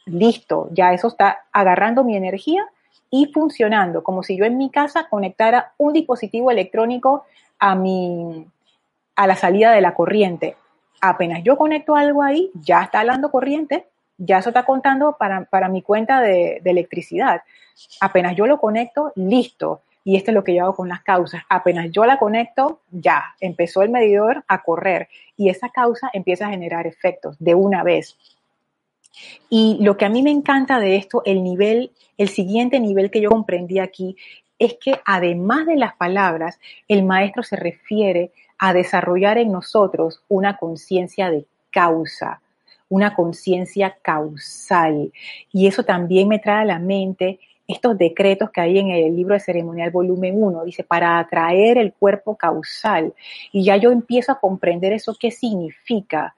[0.06, 2.66] listo, ya eso está agarrando mi energía
[3.10, 7.26] y funcionando, como si yo en mi casa conectara un dispositivo electrónico
[7.60, 8.48] a mi
[9.16, 10.56] a la salida de la corriente.
[11.02, 13.86] Apenas yo conecto algo ahí, ya está hablando corriente,
[14.18, 17.42] ya eso está contando para, mi cuenta de, de electricidad.
[18.00, 21.44] Apenas yo lo conecto, listo y esto es lo que yo hago con las causas.
[21.50, 26.52] Apenas yo la conecto, ya, empezó el medidor a correr y esa causa empieza a
[26.52, 28.18] generar efectos de una vez.
[29.50, 33.22] Y lo que a mí me encanta de esto, el nivel, el siguiente nivel que
[33.22, 34.16] yo comprendí aquí,
[34.60, 40.58] es que además de las palabras, el maestro se refiere a desarrollar en nosotros una
[40.58, 42.42] conciencia de causa,
[42.88, 45.12] una conciencia causal.
[45.52, 49.34] Y eso también me trae a la mente estos decretos que hay en el libro
[49.34, 53.14] de ceremonial volumen 1, dice, para atraer el cuerpo causal.
[53.52, 56.36] Y ya yo empiezo a comprender eso qué significa.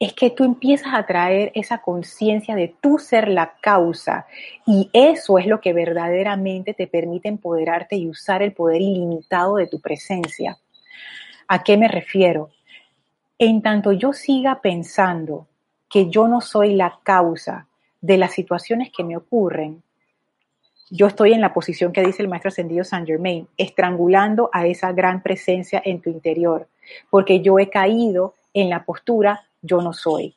[0.00, 4.26] Es que tú empiezas a traer esa conciencia de tú ser la causa.
[4.66, 9.68] Y eso es lo que verdaderamente te permite empoderarte y usar el poder ilimitado de
[9.68, 10.58] tu presencia.
[11.46, 12.50] ¿A qué me refiero?
[13.38, 15.46] En tanto yo siga pensando
[15.88, 17.68] que yo no soy la causa,
[18.00, 19.82] de las situaciones que me ocurren,
[20.90, 24.92] yo estoy en la posición que dice el maestro ascendido Saint Germain, estrangulando a esa
[24.92, 26.66] gran presencia en tu interior,
[27.10, 30.36] porque yo he caído en la postura yo no soy.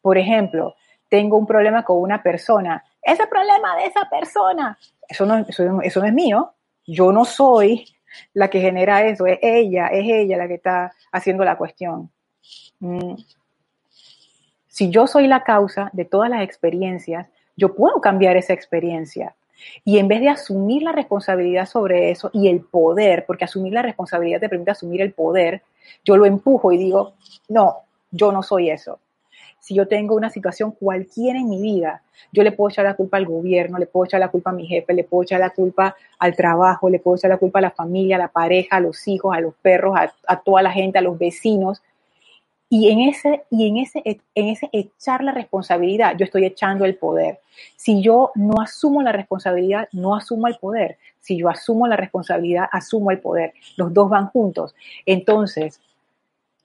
[0.00, 0.76] Por ejemplo,
[1.08, 5.44] tengo un problema con una persona, ese problema de esa persona, eso no,
[5.82, 6.52] es mío,
[6.86, 7.86] yo no soy
[8.32, 12.10] la que genera eso, es ella, es ella la que está haciendo la cuestión.
[12.80, 13.14] Mm.
[14.68, 19.36] Si yo soy la causa de todas las experiencias, yo puedo cambiar esa experiencia.
[19.84, 23.82] Y en vez de asumir la responsabilidad sobre eso y el poder, porque asumir la
[23.82, 25.62] responsabilidad te permite asumir el poder,
[26.04, 27.14] yo lo empujo y digo,
[27.48, 27.84] no,
[28.14, 29.00] yo no soy eso.
[29.60, 33.16] Si yo tengo una situación cualquiera en mi vida, yo le puedo echar la culpa
[33.16, 35.96] al gobierno, le puedo echar la culpa a mi jefe, le puedo echar la culpa
[36.18, 39.08] al trabajo, le puedo echar la culpa a la familia, a la pareja, a los
[39.08, 39.96] hijos, a los perros,
[40.26, 41.82] a, toda la gente, a los vecinos,
[42.68, 46.96] y en ese, y en ese, en ese echar la responsabilidad, yo estoy echando el
[46.96, 47.40] poder.
[47.76, 50.98] Si yo no asumo la responsabilidad, no asumo el poder.
[51.20, 53.54] Si yo asumo la responsabilidad, asumo el poder.
[53.76, 54.74] Los dos van juntos.
[55.06, 55.80] Entonces,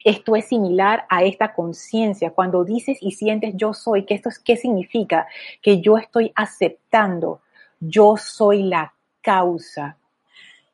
[0.04, 2.32] esto es similar a esta conciencia.
[2.32, 5.28] Cuando dices y sientes yo soy, ¿qué esto es, ¿qué significa?
[5.62, 7.42] Que yo estoy aceptando,
[7.80, 9.98] yo soy la causa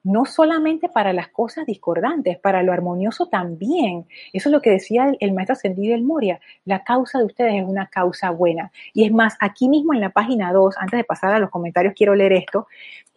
[0.06, 4.06] no solamente para las cosas discordantes, para lo armonioso también.
[4.34, 6.40] Eso es lo que decía el, maestro ascendido del Moria.
[6.64, 8.72] La causa de ustedes es una causa buena.
[8.94, 11.96] Y es más, aquí mismo en la página 2, antes de pasar a los comentarios,
[11.98, 12.68] quiero leer esto.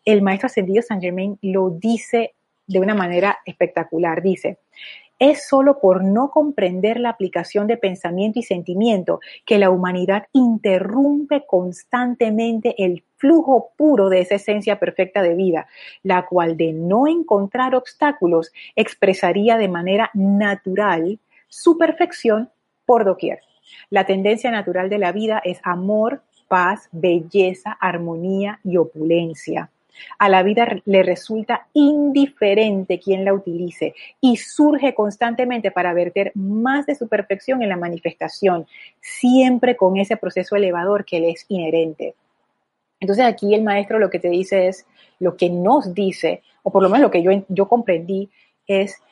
[0.02, 2.34] El maestro ascendido San Germain lo dice
[2.66, 4.22] de una manera espectacular.
[4.22, 4.58] Dice,
[5.18, 11.44] es solo por no comprender la aplicación de pensamiento y sentimiento que la humanidad interrumpe
[11.46, 15.66] constantemente el flujo puro de esa esencia perfecta de vida,
[16.02, 22.50] la cual de no encontrar obstáculos expresaría de manera natural su perfección
[22.86, 23.40] por doquier.
[23.90, 29.70] La tendencia natural de la vida es amor, paz, belleza, armonía y opulencia.
[30.18, 36.86] A la vida le resulta indiferente quien la utilice y surge constantemente para verter más
[36.86, 38.66] de su perfección en la manifestación,
[39.00, 42.14] siempre con ese proceso elevador que le es inherente.
[43.00, 44.86] Entonces aquí el maestro lo que te dice es,
[45.20, 48.30] lo que nos dice, o por lo menos lo que yo, yo comprendí,
[48.66, 49.02] es,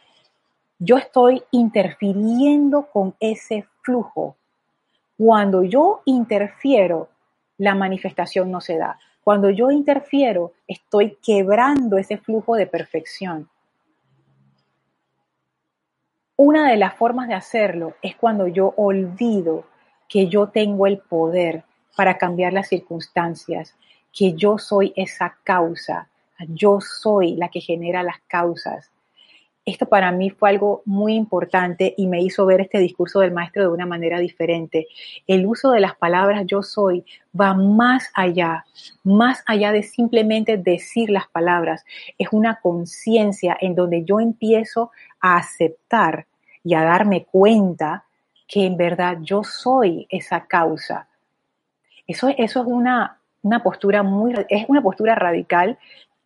[0.78, 4.36] yo estoy interfiriendo con ese flujo.
[5.16, 7.08] Cuando yo interfiero,
[7.58, 8.98] la manifestación no se da.
[9.26, 13.50] Cuando yo interfiero, estoy quebrando ese flujo de perfección.
[16.36, 19.64] una de las formas de hacerlo es cuando yo olvido
[20.08, 21.64] que yo tengo el poder
[21.96, 23.74] para cambiar las circunstancias,
[24.12, 26.08] que yo soy esa causa,
[26.50, 28.92] yo soy la que genera las causas.
[29.66, 33.62] Esto para mí fue algo muy importante y me hizo ver este discurso del maestro
[33.62, 34.86] de una manera diferente.
[35.26, 37.04] El uso de las palabras yo soy
[37.38, 38.64] va más allá,
[39.02, 41.84] más allá de simplemente decir las palabras.
[42.16, 46.26] Es una conciencia en donde yo empiezo a aceptar
[46.62, 48.04] y a darme cuenta
[48.46, 51.08] que en verdad yo soy esa causa.
[52.06, 55.76] Eso, eso es una, una postura muy, es una postura radical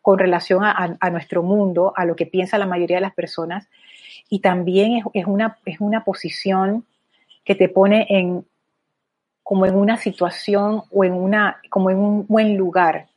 [0.02, 3.68] con relación a, nuestro mundo, a lo que piensa la mayoría de las personas,
[4.28, 6.86] y también es, una, es una posición
[7.44, 8.44] que te pone en
[9.42, 13.08] como en una situación o en una, como en un buen lugar,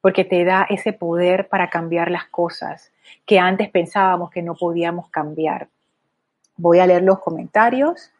[0.00, 2.92] porque te da ese poder para cambiar las cosas
[3.26, 5.68] que antes pensábamos que no podíamos cambiar.
[6.56, 8.12] Voy a leer los comentarios.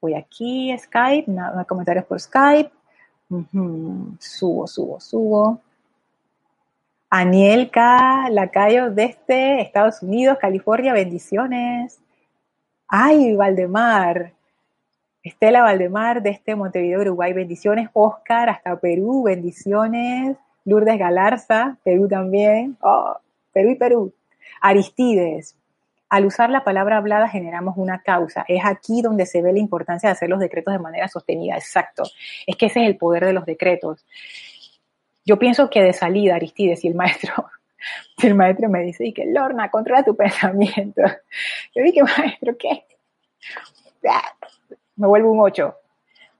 [0.00, 2.70] Voy aquí, Skype, no, comentarios por Skype.
[4.18, 5.60] Subo, subo, subo.
[7.10, 12.00] Anielka Lacayo desde Estados Unidos, California, bendiciones.
[12.88, 14.32] Ay, Valdemar.
[15.22, 17.88] Estela Valdemar desde Montevideo, Uruguay, bendiciones.
[17.92, 20.36] Oscar hasta Perú, bendiciones.
[20.64, 22.76] Lourdes Galarza, Perú también.
[22.80, 23.16] Oh,
[23.52, 24.12] Perú y Perú.
[24.60, 25.56] Aristides,
[26.08, 28.44] al usar la palabra hablada generamos una causa.
[28.48, 31.56] Es aquí donde se ve la importancia de hacer los decretos de manera sostenida.
[31.56, 32.04] Exacto.
[32.46, 34.04] Es que ese es el poder de los decretos.
[35.26, 37.50] Yo pienso que de salida, Aristides, y el maestro,
[38.22, 41.02] el maestro me dice, y que Lorna, controla tu pensamiento.
[41.74, 42.84] Yo dije, maestro, ¿qué?
[44.94, 45.74] Me vuelvo un 8.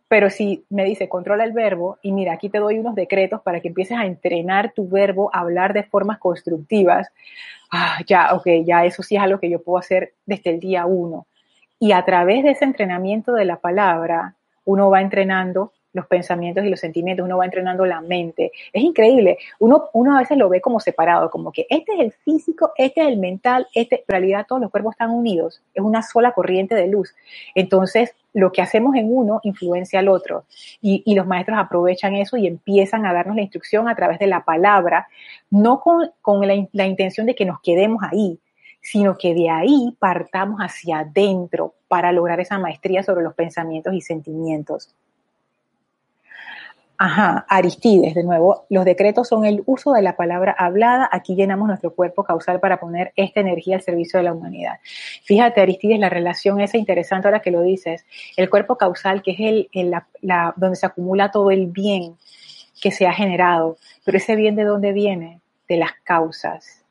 [0.09, 3.61] Pero si me dice, controla el verbo, y mira, aquí te doy unos decretos para
[3.61, 7.09] que empieces a entrenar tu verbo a hablar de formas constructivas,
[7.73, 10.87] ah, ya, ok, ya eso sí es algo que yo puedo hacer desde el día
[10.87, 11.27] uno.
[11.81, 16.69] Y a través de ese entrenamiento de la palabra, uno va entrenando los pensamientos y
[16.69, 18.53] los sentimientos, uno va entrenando la mente.
[18.73, 19.39] Es increíble.
[19.59, 23.01] Uno, uno a veces lo ve como separado, como que este es el físico, este
[23.01, 26.75] es el mental, este, en realidad todos los cuerpos están unidos, es una sola corriente
[26.75, 27.15] de luz.
[27.55, 30.45] Entonces, lo que hacemos en uno influencia al otro.
[30.83, 34.45] Y, los maestros aprovechan eso y empiezan a darnos la instrucción a través de la
[34.45, 35.09] palabra,
[35.51, 38.39] no con, con la, la intención de que nos quedemos ahí,
[38.83, 44.03] sino que de ahí partamos hacia adentro para lograr esa maestría sobre los pensamientos y
[44.03, 44.95] sentimientos.
[46.99, 51.09] Ajá, Aristides, de nuevo, los decretos son el uso de la palabra hablada.
[51.13, 54.79] Aquí llenamos nuestro cuerpo causal para poner esta energía al servicio de la humanidad.
[55.25, 58.07] Fíjate, Aristides, la relación esa interesante ahora que lo dices.
[58.37, 59.41] El cuerpo causal, que es
[59.73, 59.91] el,
[60.23, 62.17] la, donde se acumula todo el bien
[62.81, 63.77] que se ha generado.
[64.05, 65.43] Pero ese bien de dónde viene?
[65.69, 66.83] De las causas.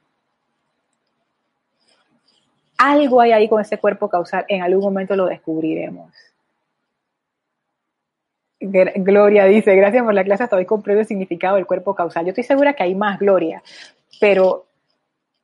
[2.77, 6.13] Algo hay ahí con ese cuerpo causal, en algún momento lo descubriremos.
[8.67, 12.25] Gloria dice, gracias por la clase, hasta hoy comprendo el significado del cuerpo causal.
[12.25, 13.61] Yo estoy segura que hay más, Gloria,
[14.19, 14.65] pero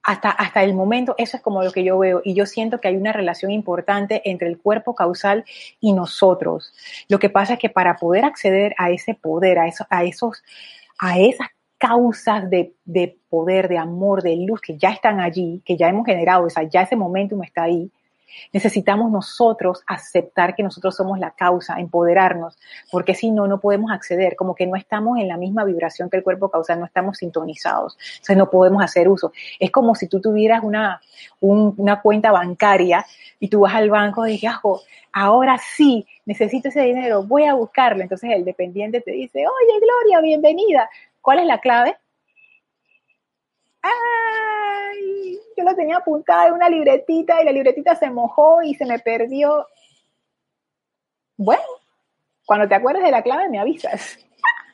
[0.04, 2.88] hasta, hasta el momento eso es como lo que yo veo y yo siento que
[2.88, 5.46] hay una relación importante entre el cuerpo causal
[5.80, 6.74] y nosotros.
[7.08, 10.44] Lo que pasa es que para poder acceder a ese poder, a, a, esos,
[11.00, 15.78] a esas causas de, de, poder, de amor, de luz que ya están allí, que
[15.78, 17.92] ya hemos generado, o sea, ya ese momentum está ahí,
[18.54, 22.58] Necesitamos nosotros aceptar que nosotros somos la causa, empoderarnos,
[22.92, 26.18] porque si no, no podemos acceder, como que no estamos en la misma vibración que
[26.18, 29.32] el cuerpo causal, no estamos sintonizados, sea, no podemos hacer uso.
[29.60, 31.02] Es como si tú tuvieras una,
[31.40, 33.06] una cuenta bancaria
[33.40, 34.52] y tú vas al banco y dices,
[35.14, 38.02] ahora sí, necesito ese dinero, voy a buscarlo.
[38.02, 40.90] Entonces el dependiente te dice, oye, Gloria, bienvenida.
[41.22, 41.98] ¿Cuál es la clave?
[43.82, 45.40] ¡Ay!
[45.58, 49.00] Yo lo tenía apuntado en una libretita y la libretita se mojó y se me
[49.00, 49.68] perdió.
[51.38, 51.64] Bueno,
[52.46, 54.18] cuando te acuerdes de la clave me avisas.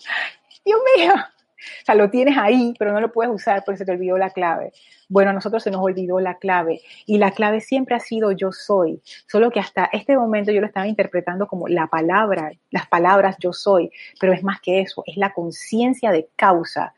[0.66, 1.14] Dios mío.
[1.14, 4.30] O sea, lo tienes ahí, pero no lo puedes usar porque se te olvidó la
[4.30, 4.74] clave.
[5.10, 8.52] Bueno, a nosotros se nos olvidó la clave y la clave siempre ha sido yo
[8.52, 13.38] soy, solo que hasta este momento yo lo estaba interpretando como la palabra, las palabras
[13.40, 16.94] yo soy, pero es más que eso, es la conciencia de causa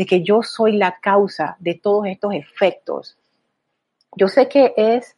[0.00, 3.18] de que yo soy la causa de todos estos efectos.
[4.16, 5.14] Yo sé que es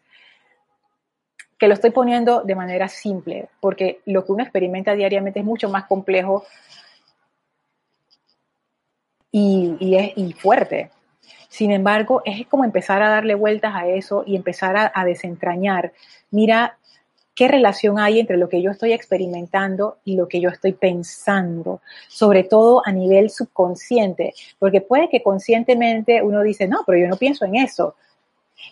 [1.57, 5.69] que lo estoy poniendo de manera simple, porque lo que uno experimenta diariamente es mucho
[5.69, 6.45] más complejo
[9.31, 10.91] y, es, y fuerte.
[11.49, 15.93] Sin embargo, es como empezar a darle vueltas a eso y empezar a, a desentrañar.
[16.33, 16.77] Mira,
[17.35, 21.81] qué relación hay entre lo que yo estoy experimentando y lo que yo estoy pensando,
[22.09, 27.17] sobre todo a nivel subconsciente, porque puede que conscientemente uno dice, no, pero yo no
[27.17, 27.95] pienso en eso.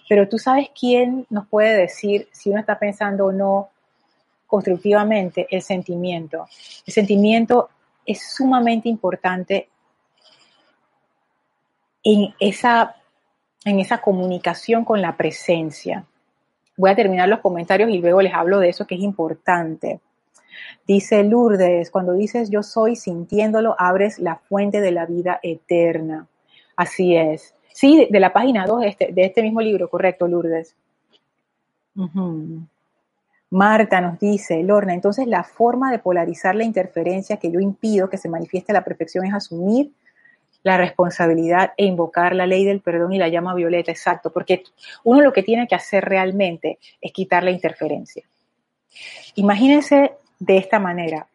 [0.08, 3.70] Pero tú sabes quién nos puede decir si uno está pensando o no
[4.46, 6.46] constructivamente el sentimiento.
[6.86, 7.70] El sentimiento
[8.04, 9.68] es sumamente importante
[12.02, 12.96] en esa,
[13.64, 16.04] en esa comunicación con la presencia.
[16.80, 20.00] Voy a terminar los comentarios y luego les hablo de eso que es importante.
[20.86, 26.26] Dice Lourdes, cuando dices yo soy sintiéndolo, abres la fuente de la vida eterna.
[26.76, 27.54] Así es.
[27.74, 30.74] Sí, de, la página 2 de este, de este, mismo libro, correcto, Lourdes.
[33.50, 38.16] Marta nos dice, Lorna, entonces la forma de polarizar la interferencia que yo impido que
[38.16, 39.92] se manifieste a la perfección es asumir
[40.62, 44.62] la responsabilidad e invocar la ley del perdón y la llama violeta, exacto, porque
[45.04, 48.24] uno lo que tiene que hacer realmente es quitar la interferencia.
[49.36, 51.26] Imagínense de esta manera,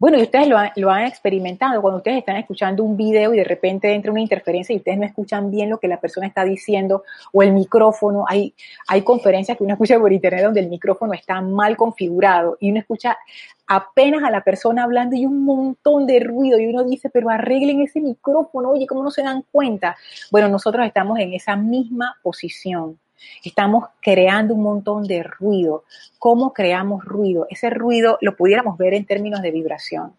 [0.00, 3.92] bueno, y ustedes lo han, experimentado cuando ustedes están escuchando un video y de repente
[3.92, 7.42] entra una interferencia y ustedes no escuchan bien lo que la persona está diciendo o
[7.42, 8.24] el micrófono.
[8.26, 8.54] Hay,
[8.88, 12.80] hay conferencias que uno escucha por internet donde el micrófono está mal configurado y uno
[12.80, 13.18] escucha
[13.66, 17.82] apenas a la persona hablando y un montón de ruido y uno dice, pero arreglen
[17.82, 19.98] ese micrófono, oye, ¿cómo no se dan cuenta?
[20.30, 22.98] Bueno, nosotros estamos en esa misma posición
[23.44, 25.84] Estamos creando un montón de ruido.
[26.18, 27.46] ¿Cómo creamos ruido?
[27.50, 30.14] Ese ruido lo pudiéramos ver en términos de vibración.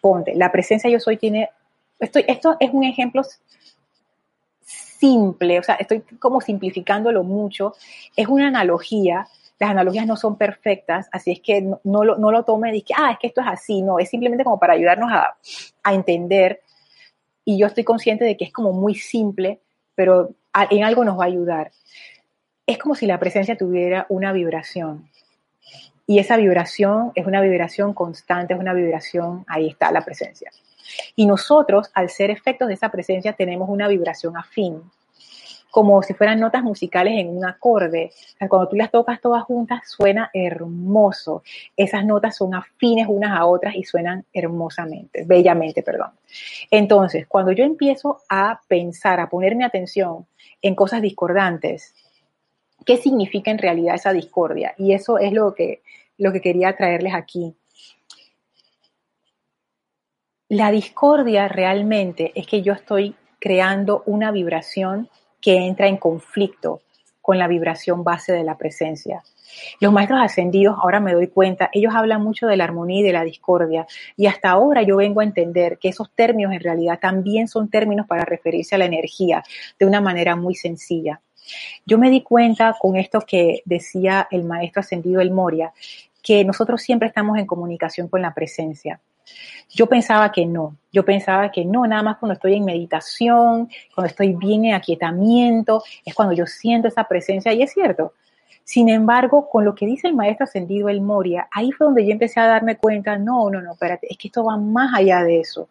[0.00, 1.50] Ponte, la presencia yo soy tiene,
[1.98, 3.22] estoy, esto es un ejemplo
[4.64, 7.74] simple, o sea, estoy como simplificándolo mucho.
[8.16, 9.26] Es una analogía,
[9.58, 12.94] las analogías no son perfectas, así es que no, lo, no lo tome y que,
[12.96, 15.36] ah, es que esto es así, no, es simplemente como para ayudarnos a,
[15.82, 16.60] a entender.
[17.44, 19.60] Y yo estoy consciente de que es como muy simple,
[19.94, 20.30] pero
[20.70, 21.70] en algo nos va a ayudar
[22.66, 25.08] es como si la presencia tuviera una vibración.
[26.06, 30.50] Y esa vibración es una vibración constante, es una vibración, ahí está la presencia.
[31.16, 34.82] Y nosotros, al ser efectos de esa presencia, tenemos una vibración afín,
[35.70, 38.12] como si fueran notas musicales en un acorde.
[38.48, 41.42] cuando tú las tocas todas juntas, suena hermoso.
[41.76, 46.10] Esas notas son afines unas a otras y suenan hermosamente, bellamente, perdón.
[46.70, 50.26] Entonces, cuando yo empiezo a pensar, a ponerme atención
[50.62, 51.94] en cosas discordantes,
[52.84, 54.74] qué significa en realidad esa discordia.
[54.78, 55.82] Y eso es lo que,
[56.18, 57.54] lo que quería traerles aquí.
[60.48, 65.08] La discordia realmente es que yo estoy creando una vibración
[65.40, 66.80] que entra en conflicto
[67.20, 69.22] con la vibración base de la presencia.
[69.80, 73.12] Los maestros ascendidos, ahora me doy cuenta, ellos hablan mucho de la armonía y de
[73.12, 73.86] la discordia.
[74.16, 78.06] Y hasta ahora yo vengo a entender que esos términos en realidad también son términos
[78.06, 79.42] para referirse a la energía
[79.78, 81.20] de una manera muy sencilla.
[81.86, 85.72] Yo me di cuenta con esto que decía el maestro ascendido El Moria,
[86.22, 89.00] que nosotros siempre estamos en comunicación con la presencia.
[89.70, 94.08] Yo pensaba que no, yo pensaba que no, nada más cuando estoy en meditación, cuando
[94.08, 98.12] estoy bien en aquietamiento, es cuando yo siento esa presencia y es cierto.
[98.64, 102.12] Sin embargo, con lo que dice el maestro ascendido El Moria, ahí fue donde yo
[102.12, 105.40] empecé a darme cuenta, no, no, no, espérate, es que esto va más allá de
[105.40, 105.68] eso.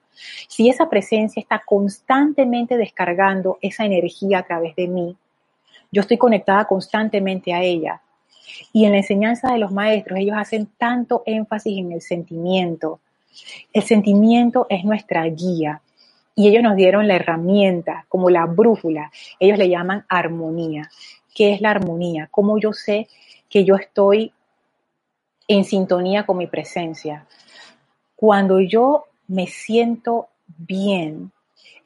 [0.47, 5.17] Si esa presencia está constantemente descargando esa energía a través de mí,
[5.93, 8.01] yo estoy conectada constantemente a ella.
[8.73, 12.99] Y en la enseñanza de los maestros, ellos hacen tanto énfasis en el sentimiento.
[13.71, 15.81] El sentimiento es nuestra guía.
[16.35, 19.11] Y ellos nos dieron la herramienta, como la brújula.
[19.39, 20.89] Ellos le llaman armonía.
[21.33, 22.27] ¿Qué es la armonía?
[22.31, 23.07] ¿Cómo yo sé
[23.47, 24.33] que yo estoy
[25.47, 27.27] en sintonía con mi presencia?
[28.15, 31.31] Cuando yo me siento bien,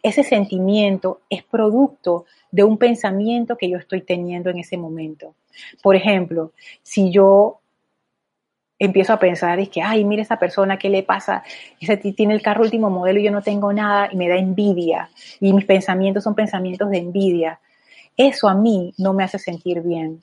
[0.02, 5.36] ese sentimiento es producto de un pensamiento que yo estoy teniendo en ese momento.
[5.82, 7.60] Por ejemplo, si yo
[8.80, 11.44] empiezo a pensar es que, ay, mira esa persona, ¿qué le pasa?
[11.80, 15.10] Ese tiene el carro último modelo y yo no tengo nada y me da envidia.
[15.40, 17.60] Y mis pensamientos son pensamientos de envidia.
[18.16, 20.22] Eso a mí no me hace sentir bien.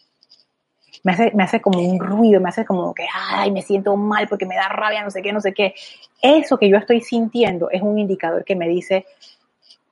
[1.02, 4.26] Me hace, me hace como un ruido, me hace como que, ay, me siento mal
[4.28, 5.74] porque me da rabia, no sé qué, no sé qué.
[6.22, 9.04] Eso que yo estoy sintiendo es un indicador que me dice,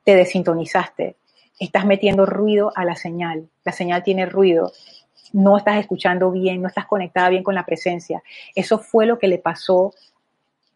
[0.04, 1.16] te desintonizaste,
[1.64, 4.72] estás metiendo ruido a la señal, la señal tiene ruido,
[5.32, 8.22] no estás escuchando bien, no estás conectada bien con la presencia.
[8.54, 9.94] Eso fue lo que le pasó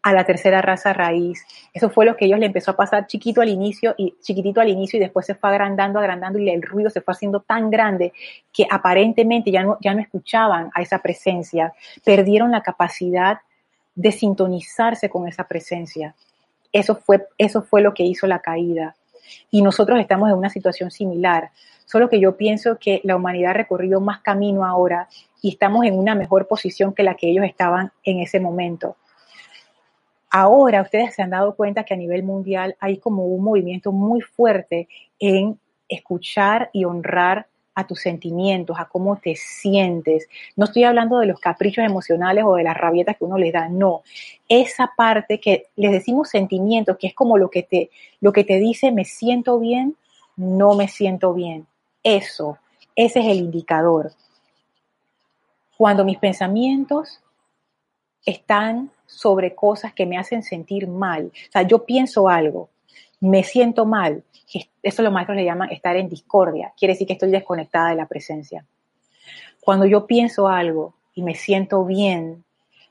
[0.01, 1.45] a la tercera raza raíz.
[1.73, 4.69] Eso fue lo que ellos le empezó a pasar chiquito al inicio y chiquitito al
[4.69, 8.13] inicio y después se fue agrandando, agrandando y el ruido se fue haciendo tan grande
[8.53, 11.73] que aparentemente ya no, ya no escuchaban a esa presencia.
[12.05, 13.39] Perdieron la capacidad
[13.93, 16.15] de sintonizarse con esa presencia.
[16.71, 18.95] Eso fue, eso fue lo que hizo la caída.
[19.51, 21.51] Y nosotros estamos en una situación similar,
[21.85, 25.07] solo que yo pienso que la humanidad ha recorrido más camino ahora
[25.41, 28.97] y estamos en una mejor posición que la que ellos estaban en ese momento.
[30.29, 34.21] Ahora ustedes se han dado cuenta que a nivel mundial hay como un movimiento muy
[34.21, 37.47] fuerte en escuchar y honrar
[37.77, 40.27] a tus sentimientos, a cómo te sientes.
[40.55, 43.69] No estoy hablando de los caprichos emocionales o de las rabietas que uno les da,
[43.69, 44.01] no.
[44.49, 48.57] Esa parte que les decimos sentimientos, que es como lo que te, lo que te
[48.57, 49.95] dice me siento bien,
[50.35, 51.67] no me siento bien.
[52.01, 52.57] Eso,
[52.95, 54.11] ese es el indicador.
[55.77, 57.21] Cuando mis pensamientos
[58.25, 61.27] están sobre cosas que me hacen sentir mal.
[61.27, 62.69] O sea, yo pienso algo,
[63.19, 64.23] me siento mal,
[64.81, 66.73] eso los maestros le llaman estar en discordia.
[66.77, 68.65] Quiere decir que estoy desconectada de la presencia.
[69.61, 72.43] Cuando yo pienso algo y me siento bien,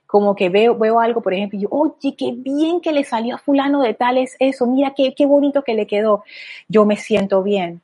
[0.06, 3.38] como que veo, algo, por ejemplo, y yo, oye, qué bien que le salió a
[3.38, 6.24] fulano de tal es eso, mira qué, qué bonito que le quedó.
[6.68, 7.82] Yo me siento bien.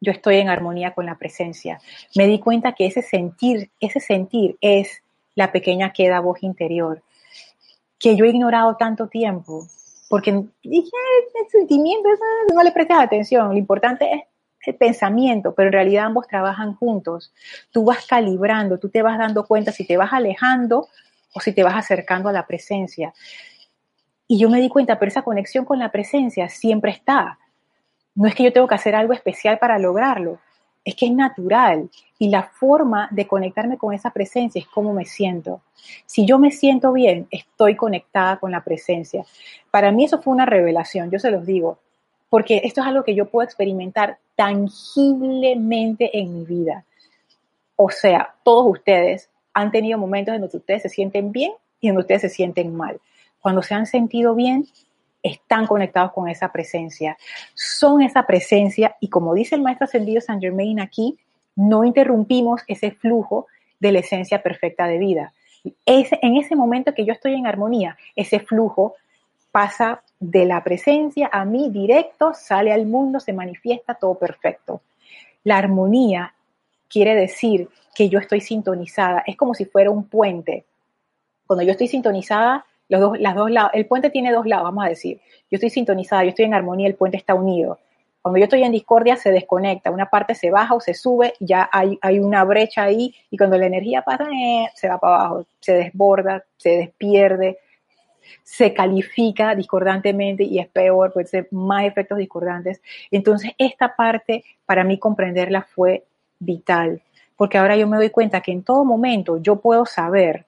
[0.00, 1.80] Yo estoy en armonía con la presencia.
[2.16, 5.02] Me di cuenta que ese sentir, ese sentir es
[5.34, 7.02] la pequeña queda voz interior
[8.04, 9.66] que yo he ignorado tanto tiempo
[10.08, 10.90] porque dije,
[11.42, 12.08] el sentimiento,
[12.54, 14.22] no le prestes atención, lo importante es
[14.66, 17.32] el pensamiento, pero en realidad ambos trabajan juntos.
[17.70, 20.88] Tú vas calibrando, tú te vas dando cuenta si te vas alejando
[21.34, 23.12] o si te vas acercando a la presencia.
[24.26, 27.38] Y yo me di cuenta, pero esa conexión con la presencia siempre está.
[28.14, 30.38] No es que yo tengo que hacer algo especial para lograrlo,
[30.84, 35.04] es que es natural y la forma de conectarme con esa presencia es cómo me
[35.04, 35.62] siento.
[36.06, 39.24] Si yo me siento bien, estoy conectada con la presencia.
[39.70, 41.78] Para mí eso fue una revelación, yo se los digo,
[42.28, 46.84] porque esto es algo que yo puedo experimentar tangiblemente en mi vida.
[47.76, 51.88] O sea, todos ustedes han tenido momentos en los que ustedes se sienten bien y
[51.88, 53.00] en los ustedes se sienten mal.
[53.40, 54.66] Cuando se han sentido bien,
[55.24, 57.16] están conectados con esa presencia.
[57.54, 61.18] Son esa presencia y como dice el maestro ascendido San Germain aquí,
[61.56, 63.46] no interrumpimos ese flujo
[63.80, 65.32] de la esencia perfecta de vida.
[65.86, 68.94] Es en ese momento que yo estoy en armonía, ese flujo
[69.50, 74.82] pasa de la presencia a mí directo, sale al mundo, se manifiesta todo perfecto.
[75.42, 76.34] La armonía
[76.88, 80.64] quiere decir que yo estoy sintonizada, es como si fuera un puente.
[81.46, 84.88] Cuando yo estoy sintonizada, los dos, las dos el puente tiene dos lados, vamos a
[84.88, 85.20] decir.
[85.50, 87.78] Yo estoy sintonizada, yo estoy en armonía, el puente está unido.
[88.24, 91.68] Cuando yo estoy en discordia se desconecta, una parte se baja o se sube, ya
[91.70, 95.46] hay, hay una brecha ahí y cuando la energía pasa eh, se va para abajo,
[95.60, 97.58] se desborda, se despierde,
[98.42, 102.80] se califica discordantemente y es peor, puede ser más efectos discordantes.
[103.10, 106.04] Entonces esta parte para mí comprenderla fue
[106.38, 107.02] vital,
[107.36, 110.46] porque ahora yo me doy cuenta que en todo momento yo puedo saber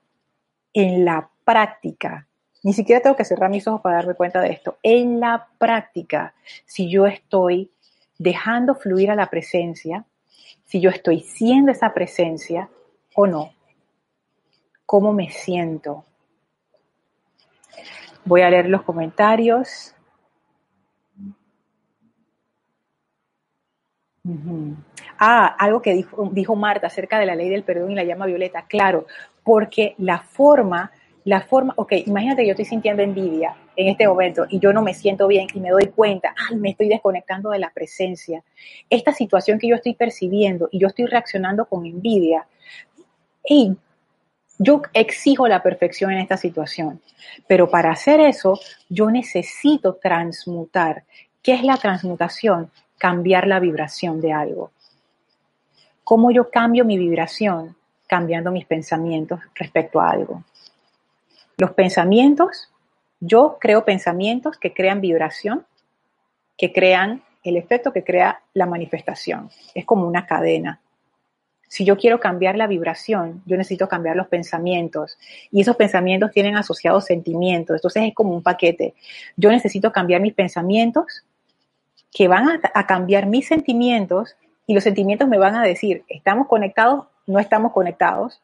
[0.73, 2.27] en la práctica,
[2.65, 6.35] ni siquiera tengo que cerrar mis ojos para darme cuenta de esto, en la práctica,
[6.65, 7.71] si yo estoy
[8.19, 10.05] dejando fluir a la presencia,
[10.65, 12.69] si yo estoy siendo esa presencia
[13.15, 13.53] o no,
[14.85, 16.05] cómo me siento.
[18.25, 19.95] Voy a leer los comentarios.
[25.19, 28.27] Ah, algo que dijo, dijo, Marta acerca de la ley del perdón y la llama
[28.27, 28.67] violeta.
[28.67, 29.07] Claro,
[29.45, 30.91] porque la forma
[31.27, 34.81] la forma, ok, imagínate que yo estoy sintiendo envidia en este momento y yo no
[34.81, 38.45] me siento bien y me doy cuenta, ay, me estoy desconectando de la presencia.
[38.89, 42.47] Esta situación que yo estoy percibiendo y yo estoy reaccionando con envidia,
[43.45, 43.77] y
[44.61, 47.01] yo exijo la perfección en esta situación,
[47.49, 51.03] pero para hacer eso yo necesito transmutar.
[51.43, 52.71] ¿Qué es la transmutación?
[52.99, 54.71] Cambiar la vibración de algo.
[56.05, 57.75] ¿Cómo yo cambio mi vibración?
[58.07, 60.45] Cambiando mis pensamientos respecto a algo.
[61.59, 62.71] Los pensamientos,
[63.19, 65.65] yo creo pensamientos que crean vibración,
[66.59, 69.51] que crean el efecto que crea la manifestación.
[69.75, 70.81] Es como una cadena.
[71.69, 75.17] Si yo quiero cambiar la vibración, yo necesito cambiar los pensamientos
[75.51, 77.77] y esos pensamientos tienen asociados sentimientos.
[77.77, 78.95] Entonces es como un paquete.
[79.37, 81.25] Yo necesito cambiar mis pensamientos
[82.13, 84.37] que van a, a cambiar mis sentimientos
[84.67, 88.43] y los sentimientos me van a decir, estamos conectados, no estamos conectados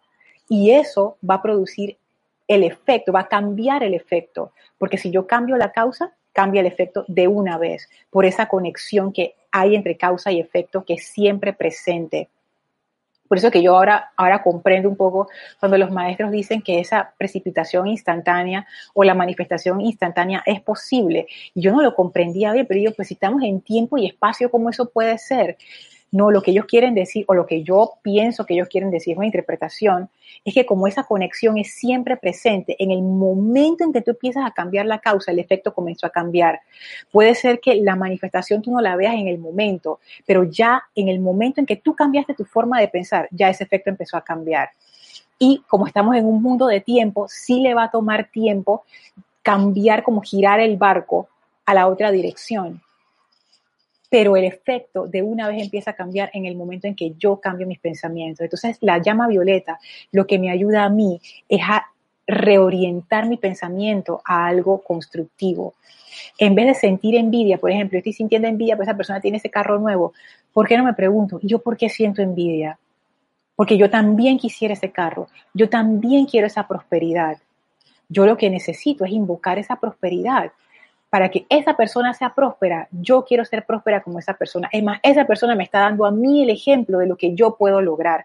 [0.48, 1.96] y eso va a producir
[2.54, 6.66] el efecto, va a cambiar el efecto, porque si yo cambio la causa, cambia el
[6.66, 11.06] efecto de una vez, por esa conexión que hay entre causa y efecto que es
[11.06, 12.28] siempre presente.
[13.28, 15.28] Por eso que yo ahora, ahora comprendo un poco
[15.58, 21.26] cuando los maestros dicen que esa precipitación instantánea o la manifestación instantánea es posible.
[21.54, 24.68] yo no lo comprendía bien, pero yo, pues si estamos en tiempo y espacio, ¿cómo
[24.68, 25.56] eso puede ser?
[26.12, 29.12] No, lo que ellos quieren decir, o lo que yo pienso que ellos quieren decir,
[29.12, 30.10] es una interpretación,
[30.44, 34.44] es que como esa conexión es siempre presente, en el momento en que tú empiezas
[34.44, 36.60] a cambiar la causa, el efecto comenzó a cambiar.
[37.10, 41.08] Puede ser que la manifestación tú no la veas en el momento, pero ya en
[41.08, 44.24] el momento en que tú cambiaste tu forma de pensar, ya ese efecto empezó a
[44.24, 44.68] cambiar.
[45.38, 48.84] Y como estamos en un mundo de tiempo, sí le va a tomar tiempo
[49.42, 51.28] cambiar, como girar el barco
[51.64, 52.82] a la otra dirección.
[54.12, 57.40] Pero el efecto de una vez empieza a cambiar en el momento en que yo
[57.40, 58.44] cambio mis pensamientos.
[58.44, 59.78] Entonces, la llama violeta
[60.10, 61.86] lo que me ayuda a mí es a
[62.26, 65.72] reorientar mi pensamiento a algo constructivo.
[66.36, 69.48] En vez de sentir envidia, por ejemplo, estoy sintiendo envidia, pues esa persona tiene ese
[69.48, 70.12] carro nuevo,
[70.52, 72.78] ¿por qué no me pregunto, ¿yo por qué siento envidia?
[73.56, 77.38] Porque yo también quisiera ese carro, yo también quiero esa prosperidad.
[78.10, 80.52] Yo lo que necesito es invocar esa prosperidad
[81.12, 82.88] para que esa persona sea próspera.
[82.90, 84.70] Yo quiero ser próspera como esa persona.
[84.72, 87.54] Es más, esa persona me está dando a mí el ejemplo de lo que yo
[87.56, 88.24] puedo lograr.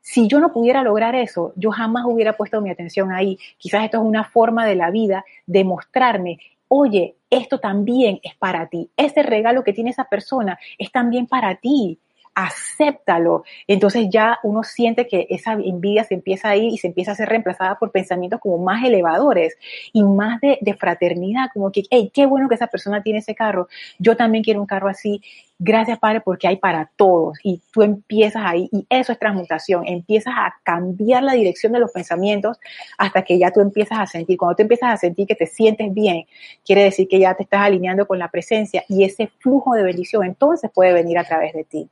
[0.00, 3.38] Si yo no pudiera lograr eso, yo jamás hubiera puesto mi atención ahí.
[3.58, 6.38] Quizás esto es una forma de la vida de mostrarme,
[6.68, 8.88] oye, esto también es para ti.
[8.96, 11.98] Ese regalo que tiene esa persona es también para ti
[12.34, 13.44] acéptalo.
[13.66, 17.14] Entonces ya uno siente que esa envidia se empieza a ir y se empieza a
[17.14, 19.56] ser reemplazada por pensamientos como más elevadores
[19.92, 23.68] y más de, fraternidad, como que, hey, qué bueno que esa persona tiene ese carro,
[23.98, 25.20] yo también quiero un carro así.
[25.58, 27.38] Gracias, Padre, porque hay para todos.
[27.42, 29.86] Y tú empiezas ahí, y eso es transmutación.
[29.86, 32.58] Empiezas a cambiar la dirección de los pensamientos
[32.96, 34.38] hasta que ya tú empiezas a sentir.
[34.38, 36.24] Cuando tú empiezas a sentir que te sientes bien,
[36.64, 40.24] quiere decir que ya te estás alineando con la presencia y ese flujo de bendición
[40.24, 41.90] entonces puede venir a través de ti.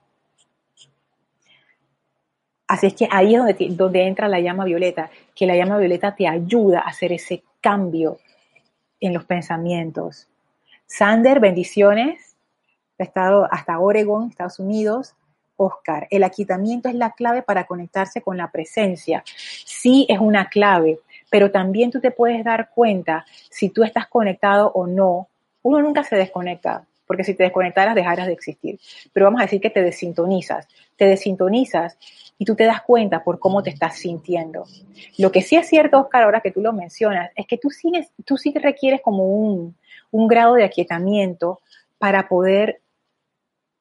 [2.69, 6.15] Así es que ahí es donde, donde entra la llama violeta, que la llama violeta
[6.15, 8.19] te ayuda a hacer ese cambio
[9.01, 10.29] en los pensamientos.
[10.87, 12.37] Sander, bendiciones.
[12.99, 15.15] Ha estado hasta Oregon, Estados Unidos.
[15.61, 19.25] Oscar, el aquitamiento es la clave para conectarse con la presencia.
[19.65, 21.01] Sí es una clave,
[21.31, 25.29] pero también tú te puedes dar cuenta si tú estás conectado o no.
[25.63, 28.79] Uno nunca se desconecta, porque si te desconectaras dejaras de existir.
[29.13, 30.69] Pero vamos a decir que te desintonizas.
[30.95, 31.99] Te desintonizas
[32.39, 34.65] y tú te das cuenta por cómo te estás sintiendo.
[35.17, 38.13] Lo que sí es cierto, Oscar, ahora que tú lo mencionas, es que tú, sigues,
[38.27, 39.75] tú sí requieres como un,
[40.11, 41.61] un grado de aquietamiento
[41.97, 42.83] para poder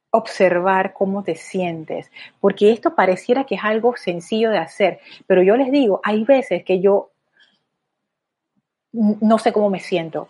[0.10, 2.10] observar cómo te sientes,
[2.40, 6.64] porque esto pareciera que es algo sencillo de hacer, pero yo les digo, hay veces
[6.64, 7.12] que yo
[8.94, 10.30] no sé cómo me siento,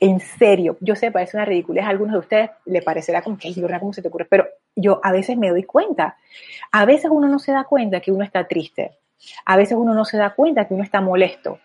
[0.00, 3.52] en serio, yo sé, parece una ridiculez, a algunos de ustedes le parecerá como que,
[3.56, 3.80] ¿verdad?
[3.80, 4.26] ¿Cómo se te ocurre?
[4.26, 6.16] Pero yo a veces me doy cuenta.
[6.72, 8.98] A veces uno no se da cuenta que uno está triste.
[9.44, 11.58] A veces uno no se da cuenta que uno está molesto.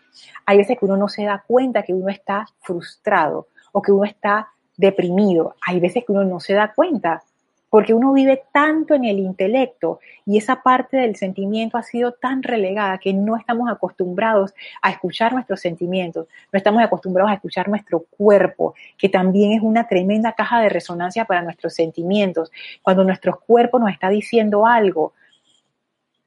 [0.45, 4.05] Hay veces que uno no se da cuenta que uno está frustrado o que uno
[4.05, 5.55] está deprimido.
[5.65, 7.23] Hay veces que uno no se da cuenta
[7.69, 12.43] porque uno vive tanto en el intelecto y esa parte del sentimiento ha sido tan
[12.43, 18.05] relegada que no estamos acostumbrados a escuchar nuestros sentimientos, no estamos acostumbrados a escuchar nuestro
[18.17, 22.51] cuerpo, que también es una tremenda caja de resonancia para nuestros sentimientos.
[22.81, 25.13] Cuando nuestro cuerpo nos está diciendo algo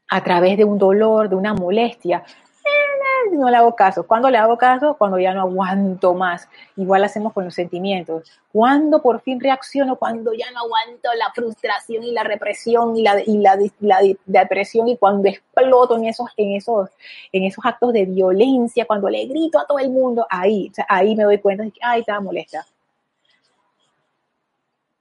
[0.08, 2.22] a través de un dolor, de una molestia,
[3.36, 4.06] no le hago caso.
[4.06, 4.96] ¿Cuándo le hago caso?
[4.96, 6.48] Cuando ya no aguanto más.
[6.76, 8.30] Igual hacemos con los sentimientos.
[8.52, 9.96] ¿Cuándo por fin reacciono?
[9.96, 14.96] Cuando ya no aguanto la frustración y la represión y la, y la, depresión y
[14.96, 16.90] cuando exploto en esos, en, esos,
[17.32, 21.24] en esos actos de violencia, cuando le grito a todo el mundo, ahí, ahí me
[21.24, 22.66] doy cuenta de que, ay, estaba molesta.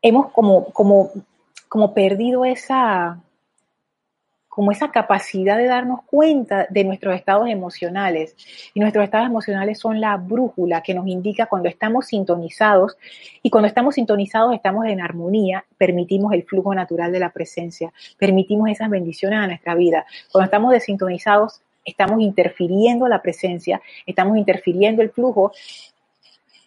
[0.01, 1.11] Hemos como, como,
[1.69, 3.19] como perdido esa,
[4.51, 8.35] como esa capacidad de darnos cuenta de nuestros estados emocionales.
[8.73, 12.97] Y nuestros estados emocionales son la brújula que nos indica cuando estamos sintonizados
[13.41, 18.69] y cuando estamos sintonizados estamos en armonía, permitimos el flujo natural de la presencia, permitimos
[18.69, 20.05] esas bendiciones a nuestra vida.
[20.33, 25.53] Cuando estamos desintonizados estamos interfiriendo la presencia, estamos interfiriendo el flujo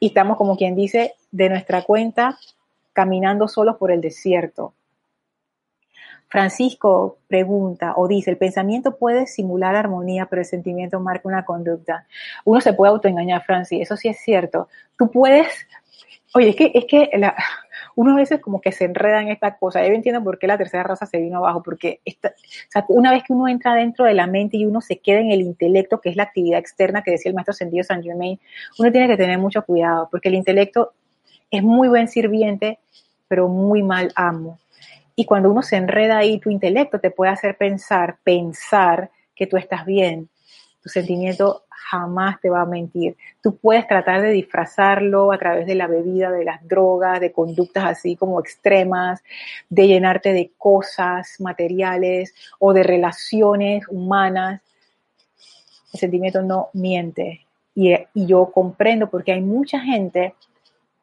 [0.01, 2.39] y estamos como quien dice de nuestra cuenta
[2.95, 4.73] caminando solos por el desierto
[6.29, 12.07] Francisco pregunta o dice, el pensamiento puede simular armonía, pero el sentimiento marca una conducta.
[12.45, 14.69] Uno se puede autoengañar, Francis, eso sí es cierto.
[14.99, 15.47] Tú puedes,
[16.35, 17.11] oye, es que, es que
[17.95, 19.87] uno a veces como que se enreda en esta cosa.
[19.87, 22.01] Yo entiendo por qué la tercera raza se vino abajo, porque
[22.89, 25.41] una vez que uno entra dentro de la mente y uno se queda en el
[25.41, 28.41] intelecto, que es la actividad externa que decía el maestro Sendido San Germain,
[28.79, 30.95] uno tiene que tener mucho cuidado, porque el intelecto
[31.51, 32.81] es muy buen sirviente,
[33.29, 34.59] pero muy mal amo.
[35.17, 39.57] Y cuando uno se enreda ahí, tu intelecto te puede hacer pensar, pensar que tú
[39.57, 40.29] estás bien.
[40.83, 43.17] Tu sentimiento jamás te va a mentir.
[43.43, 47.85] Tú puedes tratar de disfrazarlo a través de la bebida, de las drogas, de conductas
[47.85, 49.23] así como extremas,
[49.69, 54.61] de llenarte de cosas materiales o de relaciones humanas.
[55.93, 57.47] El sentimiento no miente.
[57.75, 60.35] Y, y yo comprendo porque hay mucha gente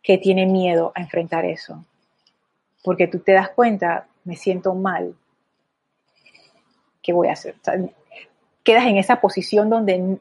[0.04, 1.86] que tiene miedo a enfrentar eso
[2.84, 5.16] porque tú te das cuenta, me siento mal,
[7.02, 7.56] ¿qué voy a hacer?
[8.64, 10.20] quedas en esa posición donde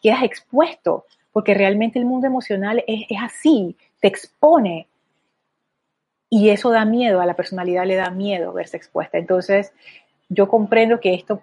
[0.00, 4.88] quedas expuesto, porque realmente el mundo emocional es, es así, te expone.
[6.30, 9.18] Y eso da miedo, a la personalidad le da miedo verse expuesta.
[9.18, 9.72] Entonces,
[10.28, 11.42] yo comprendo que esto,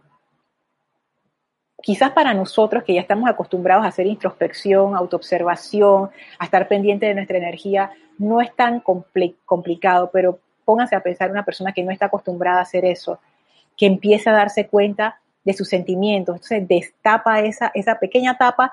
[1.81, 6.09] quizás para nosotros que ya estamos acostumbrados a hacer introspección, autoobservación,
[6.39, 8.81] a estar pendiente de nuestra energía, no es tan
[9.45, 13.19] complicado, pero pónganse a pensar una persona que no está acostumbrada a hacer eso,
[13.75, 18.71] que empiece a darse cuenta de sus sentimientos, entonces destapa esa, esa pequeña tapa,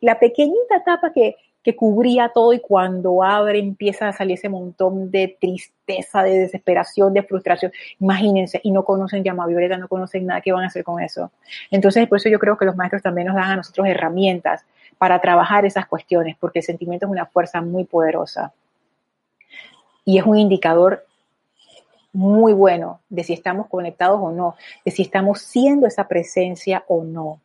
[0.00, 5.10] la pequeñita tapa que, que cubría todo y cuando abre empieza a salir ese montón
[5.10, 7.72] de tristeza, de desesperación, de frustración.
[7.98, 11.32] Imagínense, y no conocen llama violeta, no conocen nada, ¿qué van a hacer con eso?
[11.70, 14.66] Entonces, por eso yo creo que los maestros también nos dan a nosotros herramientas
[14.98, 18.52] para trabajar esas cuestiones, porque el sentimiento es una fuerza muy poderosa.
[20.04, 21.06] Y es un indicador
[22.12, 24.54] muy bueno de si estamos conectados o no,
[24.84, 27.40] de si estamos siendo esa presencia o no.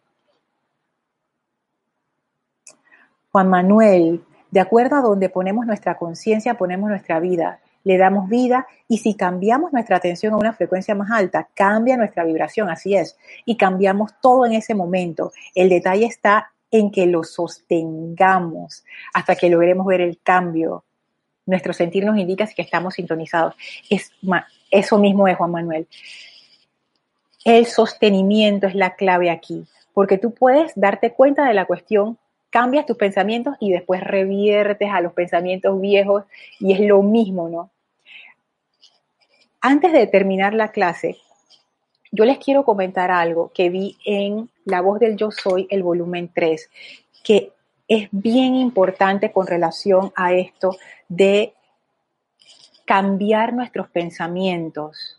[3.31, 7.59] Juan Manuel, de acuerdo a donde ponemos nuestra conciencia, ponemos nuestra vida.
[7.83, 12.23] Le damos vida y si cambiamos nuestra atención a una frecuencia más alta, cambia nuestra
[12.23, 13.17] vibración, así es.
[13.45, 15.31] Y cambiamos todo en ese momento.
[15.55, 20.83] El detalle está en que lo sostengamos hasta que logremos ver el cambio.
[21.45, 23.55] Nuestro sentir nos indica que estamos sintonizados.
[23.89, 24.11] Es,
[24.69, 25.87] eso mismo es Juan Manuel.
[27.45, 32.17] El sostenimiento es la clave aquí, porque tú puedes darte cuenta de la cuestión
[32.49, 36.23] cambias tus pensamientos y después reviertes a los pensamientos viejos
[36.59, 37.71] y es lo mismo, ¿no?
[39.61, 41.17] Antes de terminar la clase,
[42.11, 46.31] yo les quiero comentar algo que vi en La voz del yo soy, el volumen
[46.33, 46.69] 3,
[47.23, 47.51] que
[47.87, 50.77] es bien importante con relación a esto
[51.07, 51.53] de
[52.85, 55.18] cambiar nuestros pensamientos,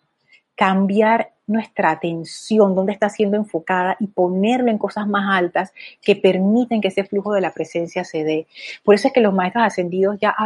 [0.60, 6.82] cambiar nuestra atención, dónde está siendo enfocada y ponerlo en cosas más altas que permiten
[6.82, 8.46] que ese flujo de la presencia se dé.
[8.84, 10.36] Por eso es que los maestros ascendidos ya,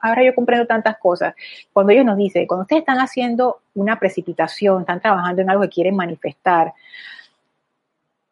[0.00, 1.34] ahora, yo comprendo tantas cosas.
[1.72, 5.70] Cuando ellos nos dicen, cuando ustedes están haciendo una precipitación, están trabajando en algo que
[5.70, 6.72] quieren manifestar,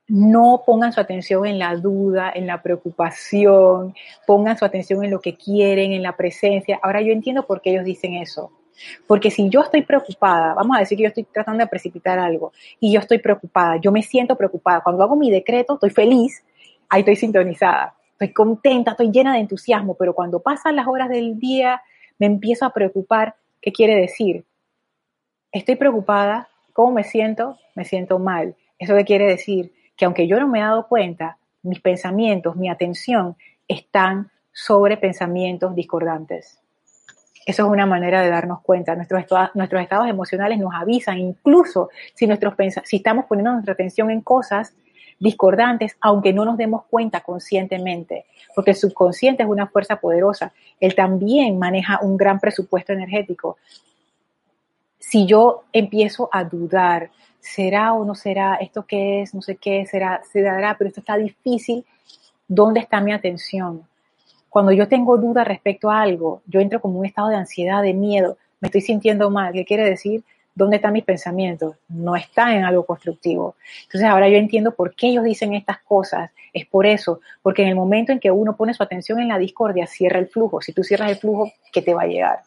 [0.07, 3.97] no pongan su atención en la duda, en la preocupación,
[4.29, 6.79] pongan su atención en lo que quieren, en la presencia.
[6.85, 8.53] Ahora yo entiendo por qué ellos dicen eso.
[9.07, 12.53] Porque si yo estoy preocupada, vamos a decir que yo estoy tratando de precipitar algo
[12.79, 14.81] y yo estoy preocupada, yo me siento preocupada.
[14.81, 16.45] Cuando hago mi decreto, estoy feliz,
[16.89, 21.39] ahí estoy sintonizada, estoy contenta, estoy llena de entusiasmo, pero cuando pasan las horas del
[21.39, 21.83] día,
[22.19, 23.35] me empiezo a preocupar.
[23.61, 24.45] ¿Qué quiere decir?
[25.53, 27.59] Estoy preocupada, ¿cómo me siento?
[27.75, 28.55] Me siento mal.
[28.79, 29.73] ¿Eso qué quiere decir?
[29.97, 33.37] Que aunque yo no me he dado cuenta, mis pensamientos, mi atención
[33.69, 36.60] están sobre pensamientos discordantes.
[37.47, 38.95] Eso es una manera de darnos cuenta.
[38.95, 39.25] Nuestros,
[39.55, 42.29] nuestros estados emocionales nos avisan, incluso si,
[42.85, 44.75] si estamos poniendo nuestra atención en cosas
[45.21, 48.25] discordantes, aunque no nos demos cuenta conscientemente,
[48.55, 50.53] porque el subconsciente es una fuerza poderosa.
[50.81, 53.59] Él también maneja un gran presupuesto energético.
[54.99, 58.57] Si yo empiezo a dudar, ¿será o no será?
[58.57, 59.35] ¿Esto qué es?
[59.35, 61.85] No sé qué será, se dará, pero esto está difícil.
[62.49, 63.87] ¿Dónde está mi atención?
[64.51, 67.95] Cuando yo tengo duda respecto a algo, yo entro como un estado de ansiedad, de
[67.95, 69.53] miedo, me estoy sintiendo mal.
[69.53, 70.25] ¿Qué quiere decir?
[70.55, 71.77] ¿Dónde están mis pensamientos?
[71.89, 73.55] No está en algo constructivo.
[73.85, 76.33] Entonces ahora yo entiendo por qué ellos dicen estas cosas.
[76.53, 79.39] Es por eso, porque en el momento en que uno pone su atención en la
[79.39, 80.61] discordia, cierra el flujo.
[80.61, 82.41] Si tú cierras el flujo, ¿qué te va a llegar?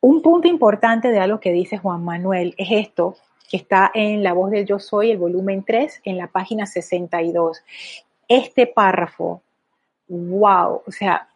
[0.00, 3.16] Un punto importante de algo que dice Juan Manuel es esto,
[3.50, 7.62] que está en La voz del yo soy, el volumen 3, en la página 62.
[8.28, 9.42] Este párrafo
[10.08, 11.28] wow, o sea,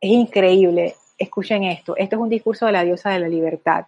[0.00, 0.94] es increíble.
[1.16, 3.86] Escuchen esto, esto es un discurso de la diosa de la libertad.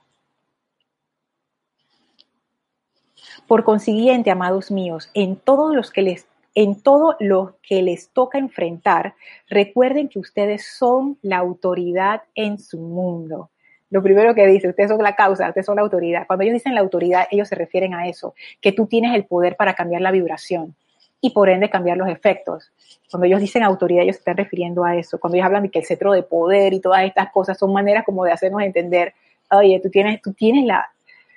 [3.47, 8.39] Por consiguiente, amados míos, en todos los que les en todo lo que les toca
[8.39, 9.15] enfrentar,
[9.47, 13.51] recuerden que ustedes son la autoridad en su mundo.
[13.91, 16.27] Lo primero que dice, ustedes son la causa, ustedes son la autoridad.
[16.27, 19.57] Cuando ellos dicen la autoridad, ellos se refieren a eso, que tú tienes el poder
[19.57, 20.75] para cambiar la vibración
[21.21, 22.71] y por ende cambiar los efectos.
[23.11, 25.19] Cuando ellos dicen autoridad, ellos se están refiriendo a eso.
[25.19, 28.05] Cuando ellos hablan de que el cetro de poder y todas estas cosas son maneras
[28.05, 29.15] como de hacernos entender,
[29.51, 30.91] oye, tú tienes, tú tienes la,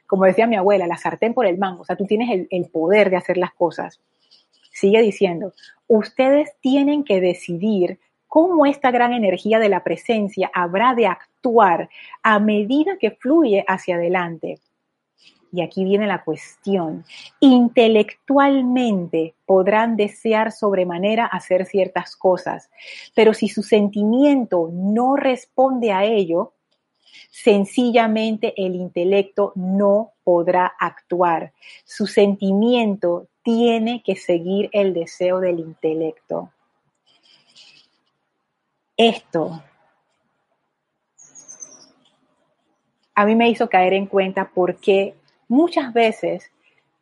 [0.07, 2.65] como decía mi abuela, la sartén por el mango, o sea, tú tienes el, el
[2.69, 3.99] poder de hacer las cosas.
[4.71, 5.53] Sigue diciendo,
[5.87, 11.89] ustedes tienen que decidir cómo esta gran energía de la presencia habrá de actuar
[12.21, 14.59] a medida que fluye hacia adelante
[15.51, 17.05] y aquí viene la cuestión,
[17.39, 22.69] intelectualmente podrán desear sobremanera hacer ciertas cosas,
[23.15, 26.53] pero si su sentimiento no responde a ello,
[27.31, 31.53] sencillamente el intelecto no podrá actuar.
[31.85, 36.51] Su sentimiento tiene que seguir el deseo del intelecto.
[38.95, 39.63] Esto
[43.19, 45.13] a mí me hizo caer en cuenta porque
[45.49, 46.49] muchas veces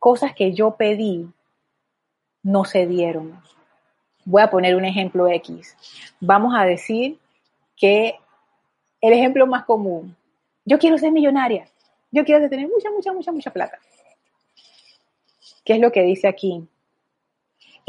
[0.00, 1.28] cosas que yo pedí
[2.42, 3.40] no se dieron.
[4.24, 5.76] Voy a poner un ejemplo X.
[6.20, 7.18] Vamos a decir
[7.76, 8.18] que
[9.00, 10.16] el ejemplo más común,
[10.64, 11.68] yo quiero ser millonaria,
[12.10, 13.78] yo quiero tener mucha, mucha, mucha, mucha plata.
[15.64, 16.66] ¿Qué es lo que dice aquí?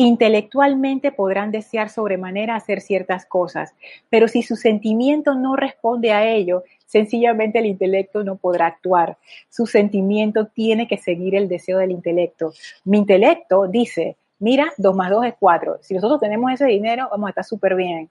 [0.02, 3.76] Intelectualmente podrán desear sobremanera hacer ciertas cosas,
[4.10, 9.18] pero si su sentimiento no responde a ello, sencillamente el intelecto no podrá actuar.
[9.50, 12.54] Su sentimiento tiene que seguir el deseo del intelecto.
[12.86, 15.80] Mi intelecto dice, mira, 2 más 2 es 4.
[15.82, 18.10] Si nosotros tenemos ese dinero, vamos a estar súper bien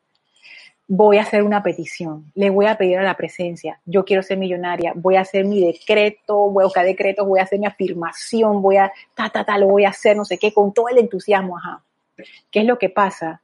[0.91, 4.39] voy a hacer una petición, le voy a pedir a la presencia, yo quiero ser
[4.39, 8.63] millonaria, voy a hacer mi decreto, voy a buscar decretos, voy a hacer mi afirmación,
[8.63, 10.97] voy a, ta, ta, ta, lo voy a hacer, no sé qué, con todo el
[10.97, 11.83] entusiasmo, ajá.
[12.51, 13.43] ¿Qué es lo que pasa?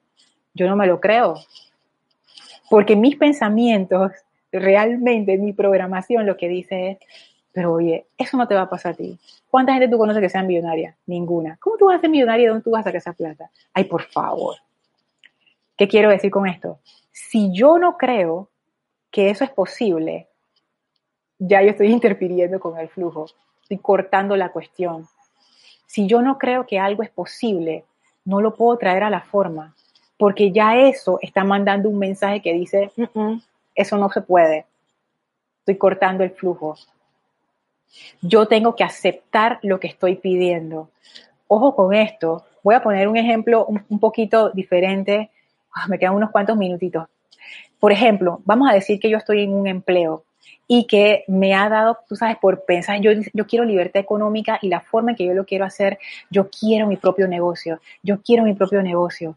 [0.55, 1.35] Yo no me lo creo.
[2.71, 4.13] Porque mis pensamientos,
[4.51, 6.99] realmente mi programación lo que dice es,
[7.53, 9.19] pero oye, eso no te va a pasar a ti.
[9.51, 10.97] ¿Cuánta gente tú conoces que sea millonaria?
[11.07, 11.59] Ninguna.
[11.61, 13.51] ¿Cómo tú vas a ser millonaria y dónde tú vas a sacar esa plata?
[13.75, 14.57] Ay, por favor.
[15.77, 16.81] ¿Qué quiero decir con esto?
[17.15, 18.49] Si yo no creo
[19.13, 20.27] que eso es posible,
[21.39, 23.27] ya yo estoy interfiriendo con el flujo,
[23.63, 25.07] estoy cortando la cuestión.
[25.87, 27.85] Si yo no creo que algo es posible,
[28.25, 29.77] no lo puedo traer a la forma,
[30.19, 32.91] porque ya eso está mandando un mensaje que dice,
[33.77, 34.67] eso no se puede,
[35.61, 36.77] estoy cortando el flujo.
[38.23, 40.91] Yo tengo que aceptar lo que estoy pidiendo.
[41.47, 45.31] Ojo con esto, voy a poner un ejemplo un poquito diferente
[45.89, 47.07] me quedan unos cuantos minutitos.
[47.79, 50.25] Por ejemplo, vamos a decir que yo estoy en un empleo
[50.67, 54.69] y que me ha dado, tú sabes, por pensar, yo, yo quiero libertad económica y
[54.69, 55.99] la forma en que yo lo quiero hacer,
[56.31, 59.37] yo quiero mi propio negocio, yo quiero mi propio negocio.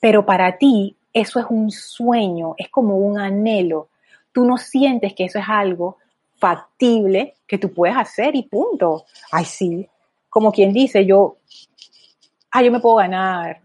[0.00, 3.88] Pero para ti eso es un sueño, es como un anhelo.
[4.32, 5.98] Tú no sientes que eso es algo
[6.38, 9.04] factible que tú puedes hacer y punto.
[9.30, 9.88] Ay, sí.
[10.30, 11.36] Como quien dice, yo,
[12.50, 13.60] ah, yo me puedo ganar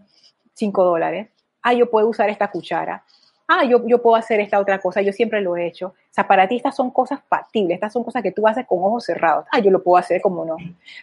[0.53, 1.29] cinco dólares
[1.67, 3.03] ah, yo puedo usar esta cuchara,
[3.47, 5.87] ah, yo, yo puedo hacer esta otra cosa, yo siempre lo he hecho.
[5.87, 8.79] O sea, para ti estas son cosas factibles, estas son cosas que tú haces con
[8.79, 9.45] ojos cerrados.
[9.51, 10.57] Ah, yo lo puedo hacer, como no.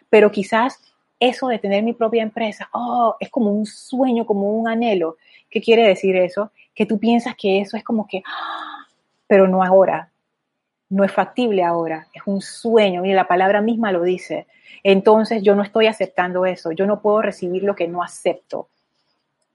[0.09, 0.81] Pero quizás
[1.21, 5.17] eso de tener mi propia empresa, oh, es como un sueño, como un anhelo.
[5.51, 6.51] ¿Qué quiere decir eso?
[6.75, 8.87] Que tú piensas que eso es como que, ah,
[9.27, 10.11] pero no ahora,
[10.89, 14.47] no es factible ahora, es un sueño, mire, la palabra misma lo dice.
[14.83, 18.69] Entonces yo no estoy aceptando eso, yo no puedo recibir lo que no acepto.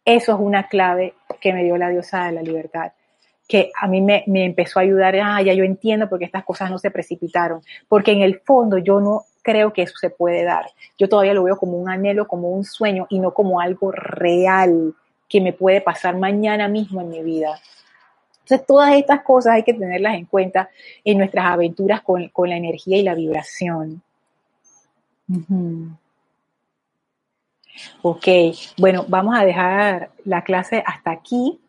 [0.09, 2.93] Eso es una clave que me dio la diosa de la libertad,
[3.47, 6.71] que a mí me, empezó a ayudar, ah, ya yo entiendo por qué estas cosas
[6.71, 10.65] no se precipitaron, porque en el fondo yo no creo que eso se puede dar.
[10.97, 14.95] Yo todavía lo veo como un anhelo, como un sueño y no como algo real
[15.27, 17.59] que me puede pasar mañana mismo en mi vida.
[18.39, 20.71] Entonces, todas estas cosas hay que tenerlas en cuenta
[21.05, 24.01] en nuestras aventuras con, la energía y la vibración.
[28.01, 28.27] Ok,
[28.77, 31.59] bueno, vamos a dejar la clase hasta aquí.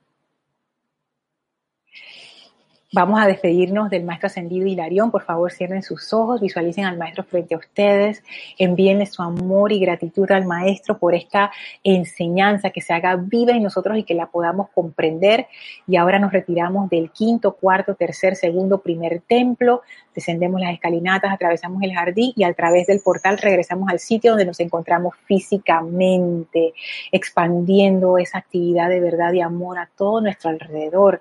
[2.92, 5.12] Vamos a despedirnos del maestro ascendido Hilarión.
[5.12, 8.24] Por favor, cierren sus ojos, visualicen al maestro frente a ustedes,
[8.58, 11.52] envíenle su amor y gratitud al maestro por esta
[11.84, 15.46] enseñanza que se haga viva en nosotros y que la podamos comprender.
[15.86, 19.82] Y ahora nos retiramos del quinto, cuarto, tercer, segundo, primer templo,
[20.12, 24.46] descendemos las escalinatas, atravesamos el jardín y a través del portal regresamos al sitio donde
[24.46, 26.74] nos encontramos físicamente,
[27.12, 31.20] expandiendo esa actividad de verdad y amor a todo nuestro alrededor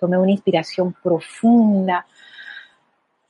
[0.00, 2.06] Tome una inspiración profunda.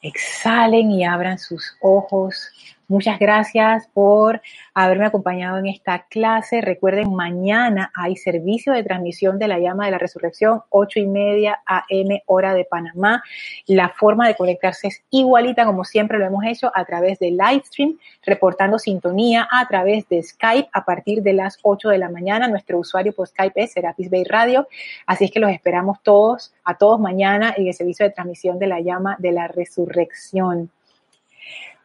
[0.01, 2.49] Exhalen y abran sus ojos.
[2.91, 4.43] Muchas gracias por
[4.75, 6.61] haberme acompañado en esta clase.
[6.61, 11.61] Recuerden, mañana hay servicio de transmisión de la llama de la resurrección, 8 y media
[11.67, 13.23] AM hora de Panamá.
[13.69, 17.97] La forma de conectarse es igualita como siempre lo hemos hecho a través de Livestream,
[18.25, 22.49] reportando sintonía a través de Skype a partir de las 8 de la mañana.
[22.49, 24.67] Nuestro usuario por Skype es Serapis Bay Radio.
[25.07, 28.67] Así es que los esperamos todos, a todos mañana en el servicio de transmisión de
[28.67, 30.73] la llama de la resurrección.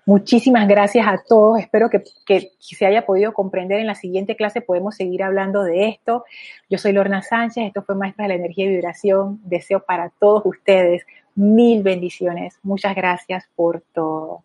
[0.07, 1.59] Muchísimas gracias a todos.
[1.59, 2.03] Espero que,
[2.59, 3.79] se haya podido comprender.
[3.79, 6.25] En la siguiente clase podemos seguir hablando de esto.
[6.69, 7.65] Yo soy Lorna Sánchez.
[7.65, 9.39] Esto fue Maestra de la Energía y Vibración.
[9.43, 11.03] Deseo para todos ustedes
[11.33, 12.59] mil bendiciones.
[12.61, 14.43] Muchas gracias por todo.